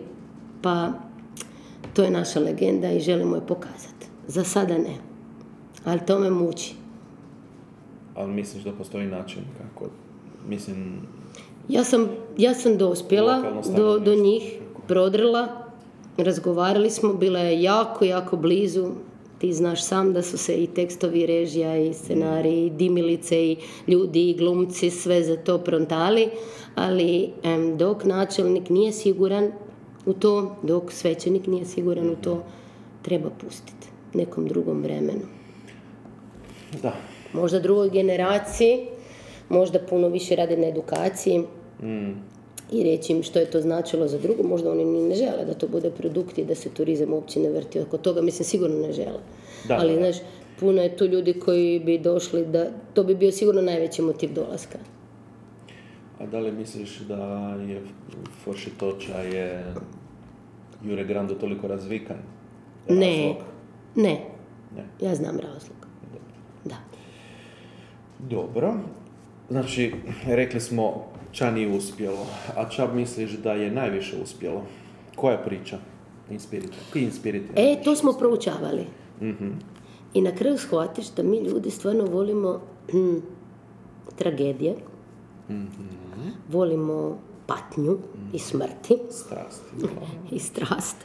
[0.61, 0.91] pa
[1.93, 4.07] to je naša legenda i želimo je pokazati.
[4.27, 4.97] Za sada ne.
[5.85, 6.73] Ali to me muči.
[8.15, 9.89] Ali misliš da postoji način kako,
[10.47, 11.01] mislim...
[11.69, 15.47] Ja sam, ja sam dospjela do, do njih, prodrla,
[16.17, 18.91] razgovarali smo, bila je jako, jako blizu,
[19.43, 24.29] ti znaš sam da su se i tekstovi režija i scenariji, i dimilice i ljudi
[24.29, 26.29] i glumci sve za to prontali,
[26.75, 27.29] ali
[27.77, 29.51] dok načelnik nije siguran
[30.05, 32.43] u to, dok svećenik nije siguran u to,
[33.01, 35.27] treba pustiti nekom drugom vremenu.
[36.81, 36.95] Da.
[37.33, 38.87] Možda drugoj generaciji,
[39.49, 41.39] možda puno više rade na edukaciji.
[41.81, 42.32] Mm
[42.71, 44.43] i reći im što je to značilo za drugo.
[44.43, 47.49] Možda oni ni ne žele da to bude produkt i da se turizam uopće ne
[47.49, 48.21] vrti oko toga.
[48.21, 49.19] Mislim, sigurno ne žele.
[49.67, 50.15] Da, Ali, znaš,
[50.59, 52.67] puno je tu ljudi koji bi došli da...
[52.93, 54.77] To bi bio sigurno najveći motiv dolaska.
[56.19, 57.81] A da li misliš da je
[58.43, 59.73] Foršitoča je
[60.85, 62.17] Jure Grando toliko razvikan?
[62.89, 63.35] Ne,
[63.95, 64.33] ne.
[64.75, 64.83] Ne.
[65.01, 65.77] Ja znam razlog.
[66.13, 66.33] Dobro.
[66.65, 66.75] Da.
[68.19, 68.73] Dobro.
[69.49, 69.93] Znači,
[70.27, 74.61] rekli smo ča nije uspjelo, a ča misliš da je najviše uspjelo?
[75.15, 75.77] Koja priča?
[76.29, 76.77] Inspirite.
[76.95, 77.53] Inspirite.
[77.55, 78.85] E, to smo proučavali.
[79.21, 79.59] mm
[80.13, 83.17] I na kraju shvatiš da mi ljudi stvarno volimo hm,
[84.15, 84.75] tragedije,
[85.49, 86.33] mm-hmm.
[86.49, 87.17] volimo
[87.47, 87.97] patnju
[88.33, 88.97] i smrti.
[89.11, 89.63] Strast.
[90.35, 90.95] I strast.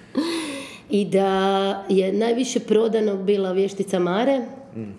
[0.90, 4.46] I da je najviše prodano bila vještica Mare,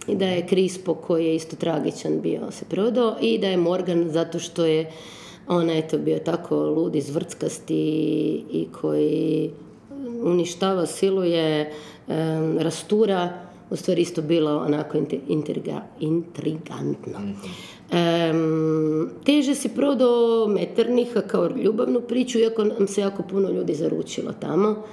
[0.08, 4.10] i da je Krispo koji je isto tragičan bio se prodao i da je Morgan
[4.10, 4.92] zato što je
[5.50, 7.76] on eto bio tako lud izvrckasti
[8.52, 9.50] i koji
[10.24, 11.72] uništava, siluje,
[12.60, 13.30] rastura,
[13.70, 17.20] u stvari isto bilo onako intriga, intrigantno.
[17.92, 24.34] Um, teže si prodao Meterniha kao ljubavnu priču, iako nam se jako puno ljudi zaručilo
[24.40, 24.84] tamo.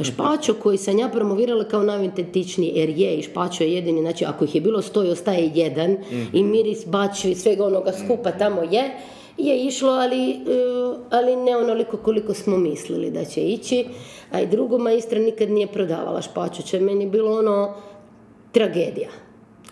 [0.00, 4.44] Špačo koji sam ja promovirala kao najintetičniji, jer je i Špačo je jedini, znači ako
[4.44, 5.96] ih je bilo sto i ostaje jedan
[6.32, 8.90] i miris bači svega onoga skupa tamo je,
[9.38, 10.36] je išlo, ali, e,
[11.10, 13.86] ali ne onoliko koliko smo mislili da će ići.
[14.30, 16.80] A i drugo, majstra nikad nije prodavala špačuće.
[16.80, 17.74] Meni bilo ono
[18.52, 19.08] tragedija.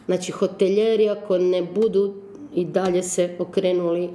[0.06, 2.14] Znači hoteljeri ako ne budu
[2.54, 4.10] i dalje se okrenuli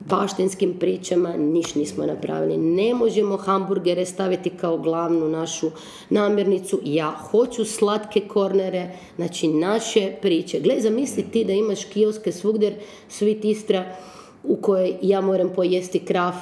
[0.00, 2.56] baštinskim pričama, niš nismo napravili.
[2.56, 5.70] Ne možemo hamburgere staviti kao glavnu našu
[6.10, 6.80] namirnicu.
[6.84, 10.60] Ja hoću slatke kornere, znači naše priče.
[10.60, 13.96] Gle, zamisli ti da imaš kioske svugdje, svit Istra,
[14.44, 16.34] u kojoj ja moram pojesti kraf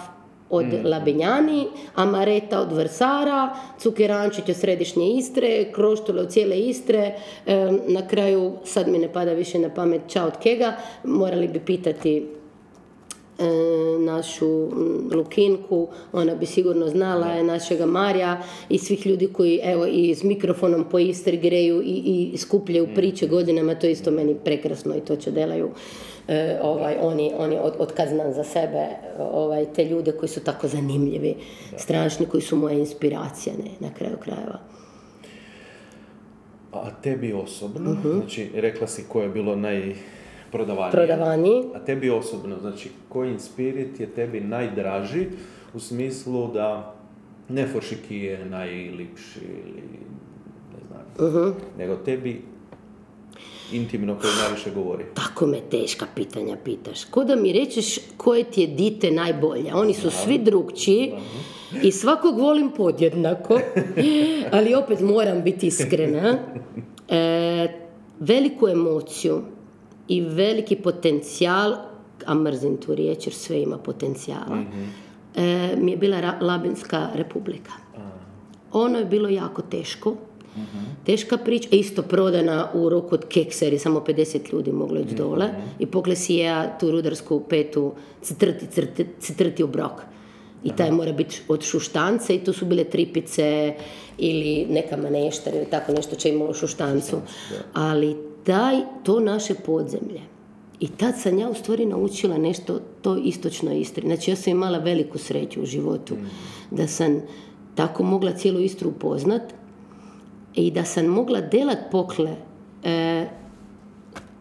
[0.53, 0.87] od mm.
[0.87, 7.15] Labinjani, Amareta od Vrsara, Cukerančić od Središnje Istre, Kroštule od cijele Istre,
[7.87, 12.17] na kraju, sad mi ne pada više na pamet, ča od Kega, morali bi pitati
[13.39, 13.45] e,
[13.99, 14.69] našu
[15.15, 20.23] Lukinku, ona bi sigurno znala je našega Marija i svih ljudi koji evo i s
[20.23, 22.95] mikrofonom po Istri greju i, i skupljaju mm.
[22.95, 25.71] priče godinama, to isto meni prekrasno i to će delaju
[26.29, 28.87] E, ovaj, oni, oni od, odkaznam za sebe
[29.19, 31.35] ovaj, te ljude koji su tako zanimljivi,
[31.77, 34.59] strašni, koji su moje inspiracije ne, na kraju krajeva.
[36.73, 40.93] A tebi osobno, uh znači rekla si koje je bilo najprodavanije.
[40.93, 41.65] Prodavaniji.
[41.75, 45.27] A tebi osobno, znači koji inspirit je tebi najdraži
[45.75, 46.95] u smislu da
[47.49, 49.99] ne Foršiki je najlipši ili
[50.73, 52.43] ne znam, uh nego tebi
[53.73, 55.05] intimno koji najviše govori?
[55.15, 57.05] Tako me teška pitanja pitaš.
[57.05, 59.75] Ko da mi rećeš koje ti je dite najbolje.
[59.75, 61.13] Oni su svi drugčiji
[61.83, 63.61] i svakog volim podjednako,
[64.53, 66.39] ali opet moram biti iskrena.
[67.09, 67.69] E,
[68.21, 69.43] veliku emociju
[70.09, 71.75] i veliki potencijal,
[72.27, 74.83] a mrzim tu riječ jer sve ima potencijala, mhm.
[75.37, 77.73] e, mi je bila Labinska republika.
[78.73, 80.17] Ono je bilo jako teško
[81.07, 85.15] Teška priča, isto prodana u roku od keksa jer je samo 50 ljudi moglo ići
[85.15, 88.67] dole i pokle si ja tu rudarsku petu citrti,
[89.21, 90.03] citrti u brok.
[90.65, 93.75] I taj mora biti od šuštance i tu su bile tripice
[94.19, 97.17] ili neka maneštar ili tako nešto će imalo šuštancu.
[97.73, 100.21] Ali taj, to naše podzemlje.
[100.81, 104.07] I tad sam ja u stvari naučila nešto to istočno Istri.
[104.07, 106.17] Znači ja sam imala veliku sreću u životu.
[106.71, 107.23] Da sam
[107.75, 109.43] tako mogla cijelu Istru upoznat
[110.55, 112.37] i da sam mogla delat pokle
[112.85, 113.27] e,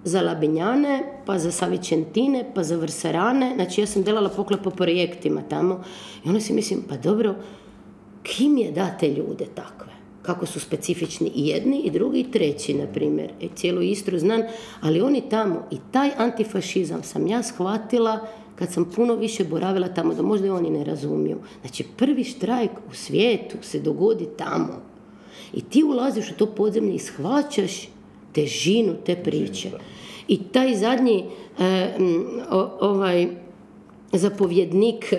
[0.04, 3.52] za Labinjane, pa za Savičentine, pa za Vrsarane.
[3.56, 5.84] Znači ja sam delala pokle po projektima tamo
[6.26, 7.36] i onda si mislim, pa dobro,
[8.24, 9.92] kim je da te ljude takve?
[10.22, 13.32] Kako su specifični i jedni i drugi i treći, na primjer.
[13.42, 14.42] E, cijelu Istru znam,
[14.82, 20.14] ali oni tamo i taj antifašizam sam ja shvatila kad sam puno više boravila tamo,
[20.14, 21.38] da možda oni ne razumiju.
[21.62, 24.91] Znači, prvi štrajk u svijetu se dogodi tamo
[25.54, 27.88] i ti ulaziš u to podzemlje i shvaćaš
[28.34, 29.70] težinu te priče.
[30.28, 31.26] I taj zadnji
[31.60, 31.92] e,
[32.80, 33.28] ovaj
[34.14, 35.14] zapovjednik,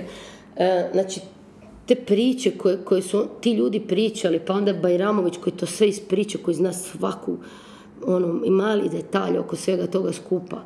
[0.57, 1.21] e, znači
[1.87, 6.39] te priče koje, koje su ti ljudi pričali, pa onda Bajramović koji to sve ispriča,
[6.43, 7.37] koji zna svaku
[8.07, 10.61] ono, i mali detalj oko svega toga skupa,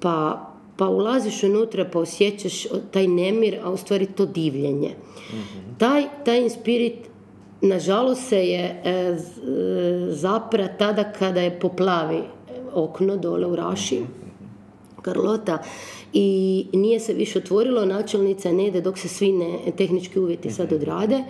[0.00, 4.90] pa, pa ulaziš unutra pa osjećaš taj nemir, a u stvari to divljenje.
[5.32, 6.94] mm Taj, taj inspirit
[7.64, 9.16] Nažalost se je e, e,
[10.10, 12.22] zapra tada kada je poplavi
[12.74, 14.00] okno dole u Raši,
[15.02, 15.58] Karlota,
[16.12, 20.72] i nije se više otvorilo, načelnica ne ide dok se svi ne, tehnički uvjeti sad
[20.72, 21.24] odrade,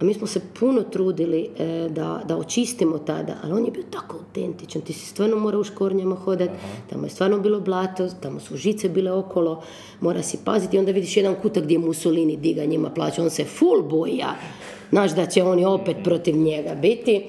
[0.00, 3.84] a mi smo se puno trudili e, da, da očistimo tada, ali on je bio
[3.90, 6.52] tako autentičan, ti si stvarno morao u škornjama hodati,
[6.90, 9.62] tamo je stvarno bilo blato, tamo su žice bile okolo,
[10.00, 13.82] mora si paziti, onda vidiš jedan kutak gdje Mussolini diga njima plaća, on se full
[13.82, 14.34] boja,
[14.90, 17.24] znaš da će oni opet protiv njega biti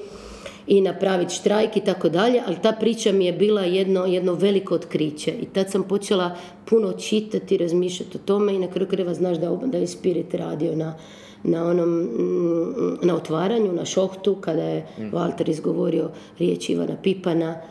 [0.67, 4.75] i napraviti štrajk i tako dalje, ali ta priča mi je bila jedno, jedno veliko
[4.75, 9.37] otkriće i tad sam počela puno čitati, razmišljati o tome i na kraju kreva znaš
[9.37, 10.95] da, da je Spirit radio na,
[11.43, 15.01] na onom, mm, na otvaranju, na šohtu, kada je mm.
[15.01, 17.61] Walter izgovorio riječ Ivana Pipana,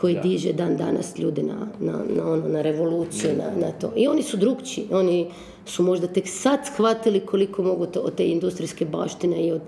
[0.00, 3.92] koji diže dan danas ljude na, na, na, ono, na revoluciju, na, na to.
[3.96, 5.30] I oni su drugčiji, oni
[5.66, 9.60] su možda tek sad shvatili koliko mogu to, od te industrijske baštine i od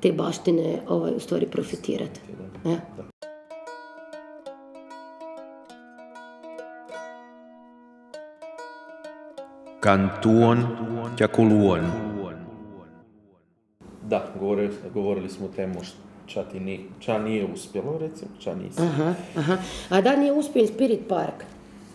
[0.00, 2.20] te baštine ovaj, u stvari profitirati.
[2.64, 2.76] Ja.
[9.80, 10.66] Kantuon
[11.20, 11.80] Jakuluon.
[14.08, 15.80] Da, govorili, govorili smo o temu
[16.26, 18.82] ča, ti ni, ča nije uspjelo, recimo, ča nisi.
[18.82, 19.56] Aha, aha.
[19.88, 21.44] A da nije uspio Spirit Park.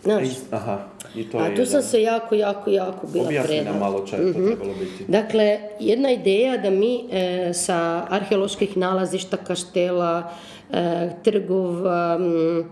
[0.04, 0.28] Znaš?
[0.52, 0.80] Aha,
[1.16, 4.20] i to A je tu sam se jako, jako, jako bila Objasni nam malo čaj
[4.20, 4.48] mhm.
[4.48, 5.06] trebalo biti.
[5.08, 10.32] Dakle, jedna ideja da mi e, sa arheoloških nalazišta kaštela,
[10.72, 12.64] e, trgov, um,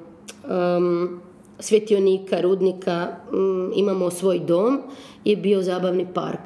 [1.60, 3.08] svjetionika, rudnika,
[3.76, 4.82] imamo svoj dom
[5.26, 6.40] je bio zabavni park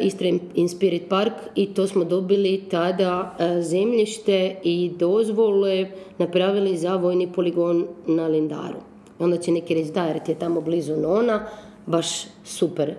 [0.00, 6.96] Istra in Spirit Park i to smo dobili tada e, zemljište i dozvole napravili za
[6.96, 8.78] vojni poligon na Lindaru.
[9.18, 11.46] Onda će neki reći da, jer je tamo blizu Nona,
[11.86, 12.06] baš
[12.44, 12.94] super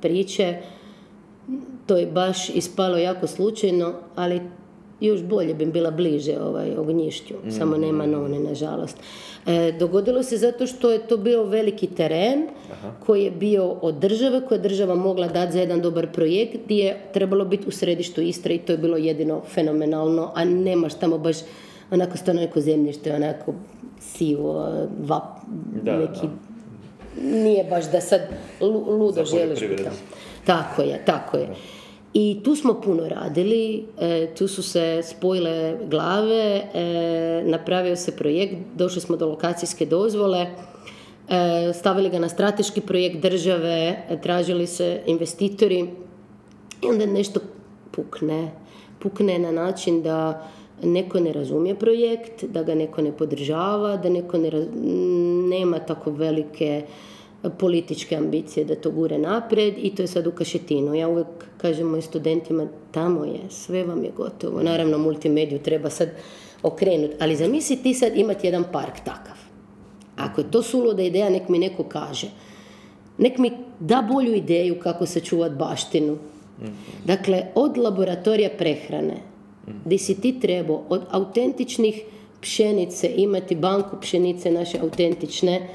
[0.00, 0.56] priče.
[1.86, 4.40] To je baš ispalo jako slučajno, ali
[5.00, 8.96] još bolje bi bila bliže ovaj, ognjišću, samo nema none, nažalost.
[9.46, 12.46] E, dogodilo se zato što je to bio veliki teren
[13.06, 16.84] koji je bio od države, koje je država mogla dati za jedan dobar projekt gdje
[16.84, 21.18] je trebalo biti u središtu Istre i to je bilo jedino fenomenalno, a nemaš tamo
[21.18, 21.36] baš
[21.90, 23.54] onako stvarno neko zemljište, onako
[24.00, 24.68] sivo,
[25.00, 25.24] vap,
[25.84, 26.26] neki...
[27.22, 28.20] Nije baš da sad
[28.60, 29.84] ludo želiš biti
[30.44, 31.48] Tako je, tako je.
[32.14, 38.54] I tu smo puno radili, e, tu su se spojile glave, e, napravio se projekt,
[38.74, 40.46] došli smo do lokacijske dozvole,
[41.28, 45.78] e, stavili ga na strateški projekt države, tražili se investitori
[46.82, 47.40] i onda nešto
[47.90, 48.50] pukne.
[48.98, 50.48] Pukne na način da
[50.82, 54.50] neko ne razumije projekt, da ga neko ne podržava, da neko ne
[55.50, 56.82] nema tako velike
[57.50, 60.94] političke ambicije da to gure napred i to je sad u kašetinu.
[60.94, 61.26] Ja uvijek
[61.56, 64.62] kažem mojim studentima, tamo je, sve vam je gotovo.
[64.62, 66.08] Naravno, multimediju treba sad
[66.62, 69.36] okrenuti, ali zamisli ti sad imati jedan park takav.
[70.16, 72.30] Ako je to suluda ideja, nek mi neko kaže.
[73.18, 76.18] Nek mi da bolju ideju kako sačuvati baštinu.
[77.04, 79.16] Dakle, od laboratorija prehrane,
[79.84, 82.02] di si ti trebao od autentičnih
[82.40, 85.68] pšenice, imati banku pšenice naše autentične,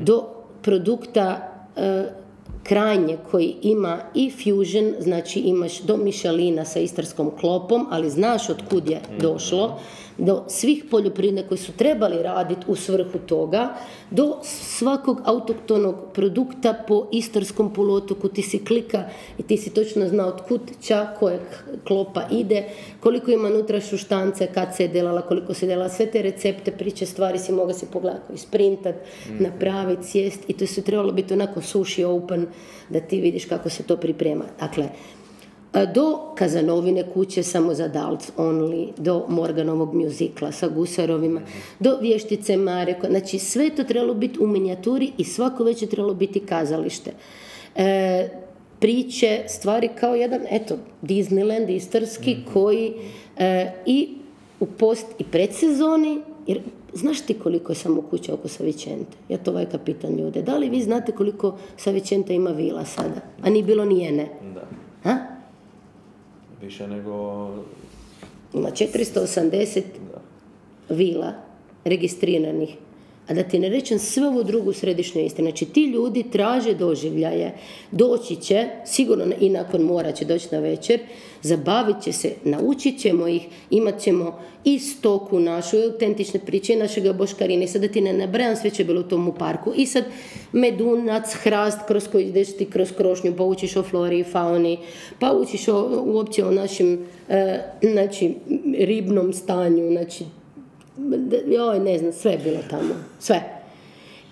[0.00, 1.42] do produkta
[1.76, 2.27] e,
[2.62, 8.62] krajnje koji ima i fusion, znači imaš do mišalina sa istarskom klopom, ali znaš od
[8.70, 9.78] kud je došlo,
[10.18, 13.68] do svih poljoprivrednika koji su trebali raditi u svrhu toga,
[14.10, 19.04] do svakog autoktonog produkta po istarskom poluotoku ti si klika
[19.38, 21.40] i ti si točno zna od kud ča kojeg
[21.86, 22.64] klopa ide,
[23.00, 26.70] koliko ima unutra šuštance, kad se je delala, koliko se je delala, sve te recepte,
[26.70, 29.42] priče, stvari si moga si pogledati, isprintat, mm.
[29.42, 32.46] napraviti, sjest i to se trebalo biti onako sushi open
[32.88, 34.44] da ti vidiš kako se to priprema.
[34.60, 34.88] Dakle,
[35.94, 41.40] do Kazanovine kuće samo za adults only, do Morganovog mjuzikla sa Gusarovima,
[41.80, 46.14] do Vještice Mare, znači sve to trebalo biti u minijaturi i svako već je trebalo
[46.14, 47.10] biti kazalište.
[47.76, 48.28] E,
[48.80, 52.52] priče, stvari kao jedan, eto, Disneyland istarski mhm.
[52.52, 52.92] koji
[53.38, 54.08] e, i
[54.60, 56.60] u post i predsezoni, jer
[56.98, 59.16] znaš ti koliko je samo kuća oko Savičente?
[59.28, 60.42] Ja to vajka pitan ljude.
[60.42, 63.20] Da li vi znate koliko Savičenta ima vila sada?
[63.42, 64.28] A ni bilo nijene.
[64.54, 64.64] Da.
[65.02, 65.18] Ha?
[66.62, 67.48] Više nego...
[68.54, 69.82] Ima 480
[70.88, 71.32] vila
[71.84, 72.76] registriranih.
[73.28, 75.48] A da ti ne rečem sve ovo drugu središnju istinu.
[75.48, 77.54] Znači ti ljudi traže doživljaje.
[77.90, 81.00] Doći će, sigurno i nakon mora će doći na večer,
[81.42, 86.76] zabavit će se, naučit ćemo ih, imat ćemo i stoku našu, i autentične priče, i
[86.76, 87.14] našega.
[87.62, 89.72] I sad da ti ne nabrajam, sve će bilo u tomu parku.
[89.76, 90.04] I sad
[90.52, 94.78] medunac, hrast kroz koji ideš ti kroz krošnju, pa učiš o flori i fauni,
[95.18, 98.34] pa učiš o, uopće o našem e, znači,
[98.78, 100.24] ribnom stanju, znači
[101.46, 103.42] joj, ne znam, sve je bilo tamo, sve.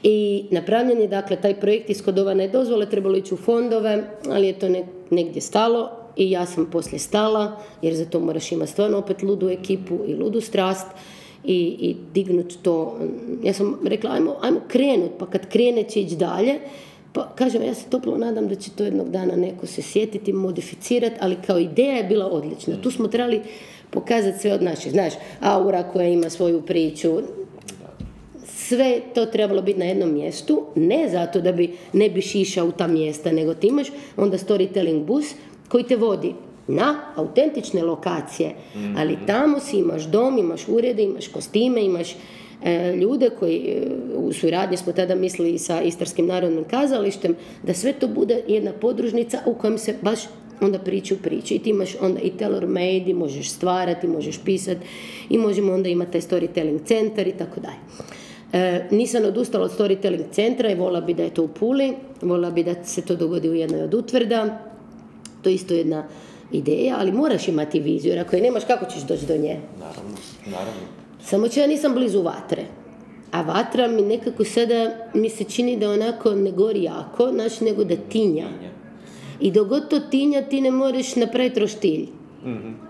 [0.03, 4.69] I napravljen je, dakle, taj projekt iskodovane dozvole, trebalo ići u fondove, ali je to
[5.11, 9.49] negdje stalo i ja sam poslije stala, jer za to moraš imati stvarno opet ludu
[9.49, 10.87] ekipu i ludu strast
[11.45, 12.99] i, i dignut to.
[13.45, 16.55] Ja sam rekla, ajmo, ajmo krenut, pa kad krene će ići dalje,
[17.13, 21.17] pa kažem, ja se toplo nadam da će to jednog dana neko se sjetiti, modificirati,
[21.21, 22.75] ali kao ideja je bila odlična.
[22.83, 23.43] Tu smo trebali
[23.91, 24.93] pokazati sve od naših.
[24.93, 27.21] Znaš, aura koja ima svoju priču,
[28.45, 32.73] sve to trebalo biti na jednom mjestu, ne zato da bi ne bi išao u
[32.73, 35.35] ta mjesta, nego ti imaš onda storytelling bus
[35.69, 36.35] koji te vodi
[36.69, 38.55] na autentične lokacije,
[38.97, 39.27] ali mhm.
[39.27, 42.17] tamo si imaš dom, imaš urede, imaš kostime, imaš
[42.65, 47.93] e, ljude koji e, u suradnji smo tada mislili sa Istarskim narodnim kazalištem, da sve
[47.93, 50.21] to bude jedna podružnica u kojem se baš
[50.61, 51.55] onda priču u priči.
[51.55, 54.81] I ti imaš onda i tailor made, i možeš stvarati, možeš pisati
[55.29, 57.79] i možemo onda imati taj storytelling centar i tako dalje.
[58.53, 62.51] E, nisam odustala od storytelling centra i vola bi da je to u Puli, vola
[62.51, 64.59] bi da se to dogodi u jednoj od utvrda.
[65.43, 66.05] To je isto jedna
[66.53, 69.61] ideja, ali moraš imati viziju, jer ako je nemaš, kako ćeš doći do nje?
[69.79, 70.81] Naravno, naravno.
[71.23, 72.65] Samo će ja nisam blizu vatre.
[73.33, 77.85] A vatra mi nekako sada mi se čini da onako ne gori jako, znači nego
[77.85, 78.47] da tinja.
[79.41, 82.07] I dok god to tinja, ti ne možeš napraviti roštilj.
[82.45, 82.87] mm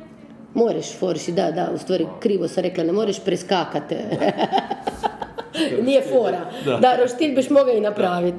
[0.54, 3.94] Moreš forši, da, da, u stvari krivo sam rekla, ne možeš preskakati.
[5.86, 6.50] Nije fora.
[6.80, 8.38] Da, roštilj biš mogao i napraviti.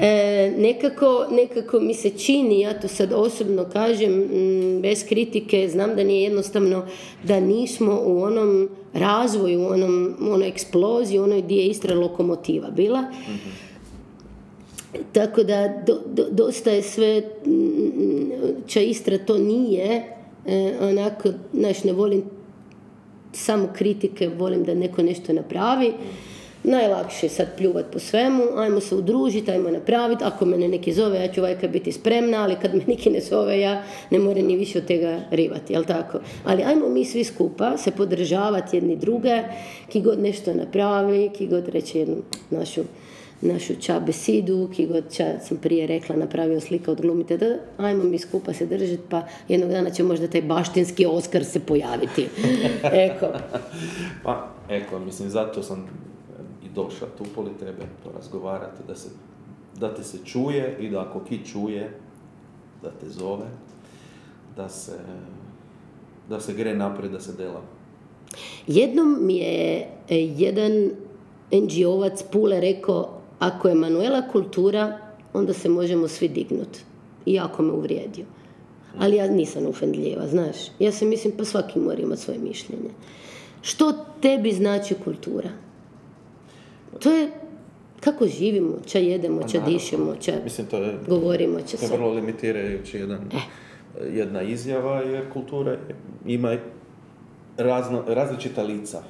[0.00, 5.96] E, nekako, nekako mi se čini, ja to sad osobno kažem, mm, bez kritike, znam
[5.96, 6.86] da nije jednostavno
[7.22, 12.70] da nismo u onom razvoju, u onom, onoj eksploziji, u onoj gdje je Istra lokomotiva
[12.70, 13.04] bila.
[15.12, 17.22] Tako da do, dosta je sve,
[18.66, 20.02] ča Istra to nije,
[20.46, 22.22] e, onako, znaš, ne volim
[23.32, 25.92] samo kritike, volim da neko nešto napravi.
[26.64, 31.20] Najlakše je sad pljuvat po svemu, ajmo se udružiti, ajmo napraviti, ako me neki zove,
[31.20, 34.56] ja ću vajka biti spremna, ali kad me neki ne zove, ja ne moram ni
[34.56, 36.18] više od tega rivati, jel tako?
[36.44, 39.42] Ali ajmo mi svi skupa se podržavati jedni druge,
[39.88, 42.16] ki god nešto napravi, ki god reće jednu
[42.50, 42.82] našu
[43.44, 48.04] našu ča besidu, ki god ča sam prije rekla, napravio slika od glumite, da ajmo
[48.04, 52.28] mi skupa se držati, pa jednog dana će možda taj baštinski Oskar se pojaviti.
[53.06, 53.26] Eko.
[54.22, 55.86] Pa, eko, mislim, zato sam
[56.64, 57.82] i došla tu poli tebe,
[58.14, 59.08] razgovarati, da, se,
[59.80, 61.90] da te se čuje i da ako ki čuje,
[62.82, 63.46] da te zove,
[64.56, 64.98] da se,
[66.28, 67.60] da se gre naprijed, da se dela.
[68.66, 70.90] Jednom mi je e, jedan
[71.50, 74.98] NGO-vac Pule rekao, ako je Manuela kultura,
[75.32, 76.80] onda se možemo svi dignuti.
[77.26, 78.24] Iako me uvrijedio.
[78.98, 80.56] Ali ja nisam ufendljiva, znaš.
[80.78, 82.90] Ja se mislim, pa svaki mora imati svoje mišljenje.
[83.62, 85.48] Što tebi znači kultura?
[87.00, 87.30] To je
[88.00, 92.12] kako živimo, ča jedemo, ča dišemo, ča Mislim, to je, govorimo, ča to je vrlo
[92.12, 93.40] limitirajući jedan, eh.
[94.12, 95.76] jedna izjava, jer kultura
[96.26, 96.56] ima
[97.56, 99.02] razno, različita lica.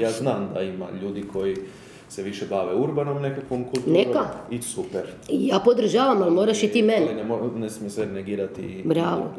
[0.00, 1.56] Ja znam da ima ljudi koji
[2.08, 3.92] se više bave urbanom nekakvom kulturom.
[3.92, 4.26] Neka.
[4.50, 5.02] I super.
[5.28, 6.82] Ja podržavam, ali moraš i ti.
[6.82, 9.30] Ali ne, ne smije se negirati Bravo.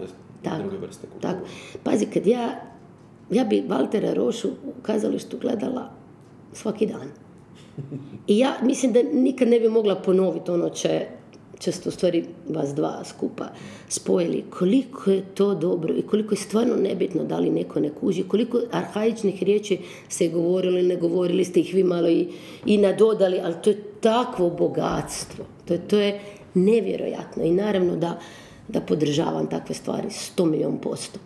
[0.60, 1.34] druge vrste kulture.
[1.34, 1.46] Tako.
[1.84, 2.50] Pazi, kad ja,
[3.30, 5.90] ja bi Valtera Rošu u kazalištu gledala
[6.54, 7.08] svaki dan.
[8.28, 11.08] I ja mislim da nikad ne bi mogla ponoviti ono će
[11.60, 13.48] često u stvari vas dva skupa
[13.88, 18.24] spojili, koliko je to dobro i koliko je stvarno nebitno da li neko ne kuži,
[18.24, 19.78] koliko arhaičnih riječi
[20.10, 22.28] se govorilo ili ne govorili ste ih vi malo i,
[22.66, 26.20] i nadodali, ali to je takvo bogatstvo, to je, to je
[26.54, 28.20] nevjerojatno i naravno da,
[28.68, 31.20] da podržavam takve stvari, sto milijun posto.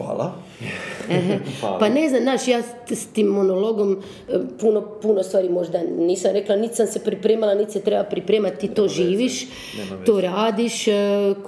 [1.60, 1.78] Hvala.
[1.78, 6.56] Pa ne znam, znaš, ja s tim monologom e, puno, puno stvari možda nisam rekla,
[6.56, 9.46] niti sam se pripremala, niti se treba pripremati, ti to živiš,
[10.06, 10.92] to radiš, e,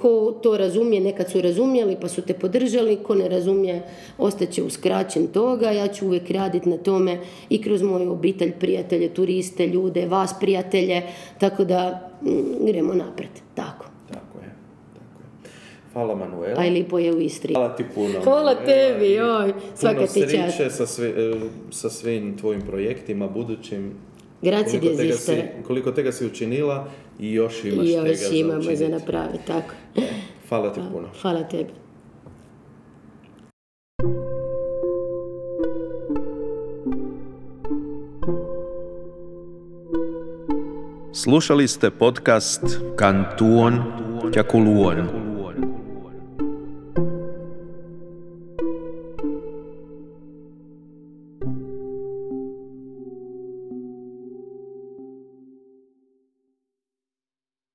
[0.01, 3.81] ko to razumije, nekad su razumjeli pa su te podržali, ko ne razumije,
[4.17, 9.67] ostaće uskraćen toga, ja ću uvijek raditi na tome i kroz moju obitelj, prijatelje, turiste,
[9.67, 11.01] ljude, vas prijatelje,
[11.39, 13.72] tako da mm, gremo napred, tako.
[15.93, 16.61] Hvala Manuela.
[16.61, 17.53] Aj lipo je u Istri.
[17.53, 18.21] Hvala ti puno.
[18.23, 19.53] Hvala tebi, joj.
[19.75, 20.77] Svaka ti čast.
[20.77, 21.33] sa, svi, e,
[21.71, 23.93] sa svim tvojim projektima budućim.
[24.41, 26.87] Grazie koliko tega, si, koliko tega si učinila
[27.19, 29.73] i još imaš I još tega imamo za, za napraviti, tako.
[30.49, 31.07] Hvala ti puno.
[31.21, 31.69] Hvala tebi.
[41.13, 42.61] Slušali ste podcast
[42.95, 43.83] Kantuon
[44.33, 45.32] Kjakuluon.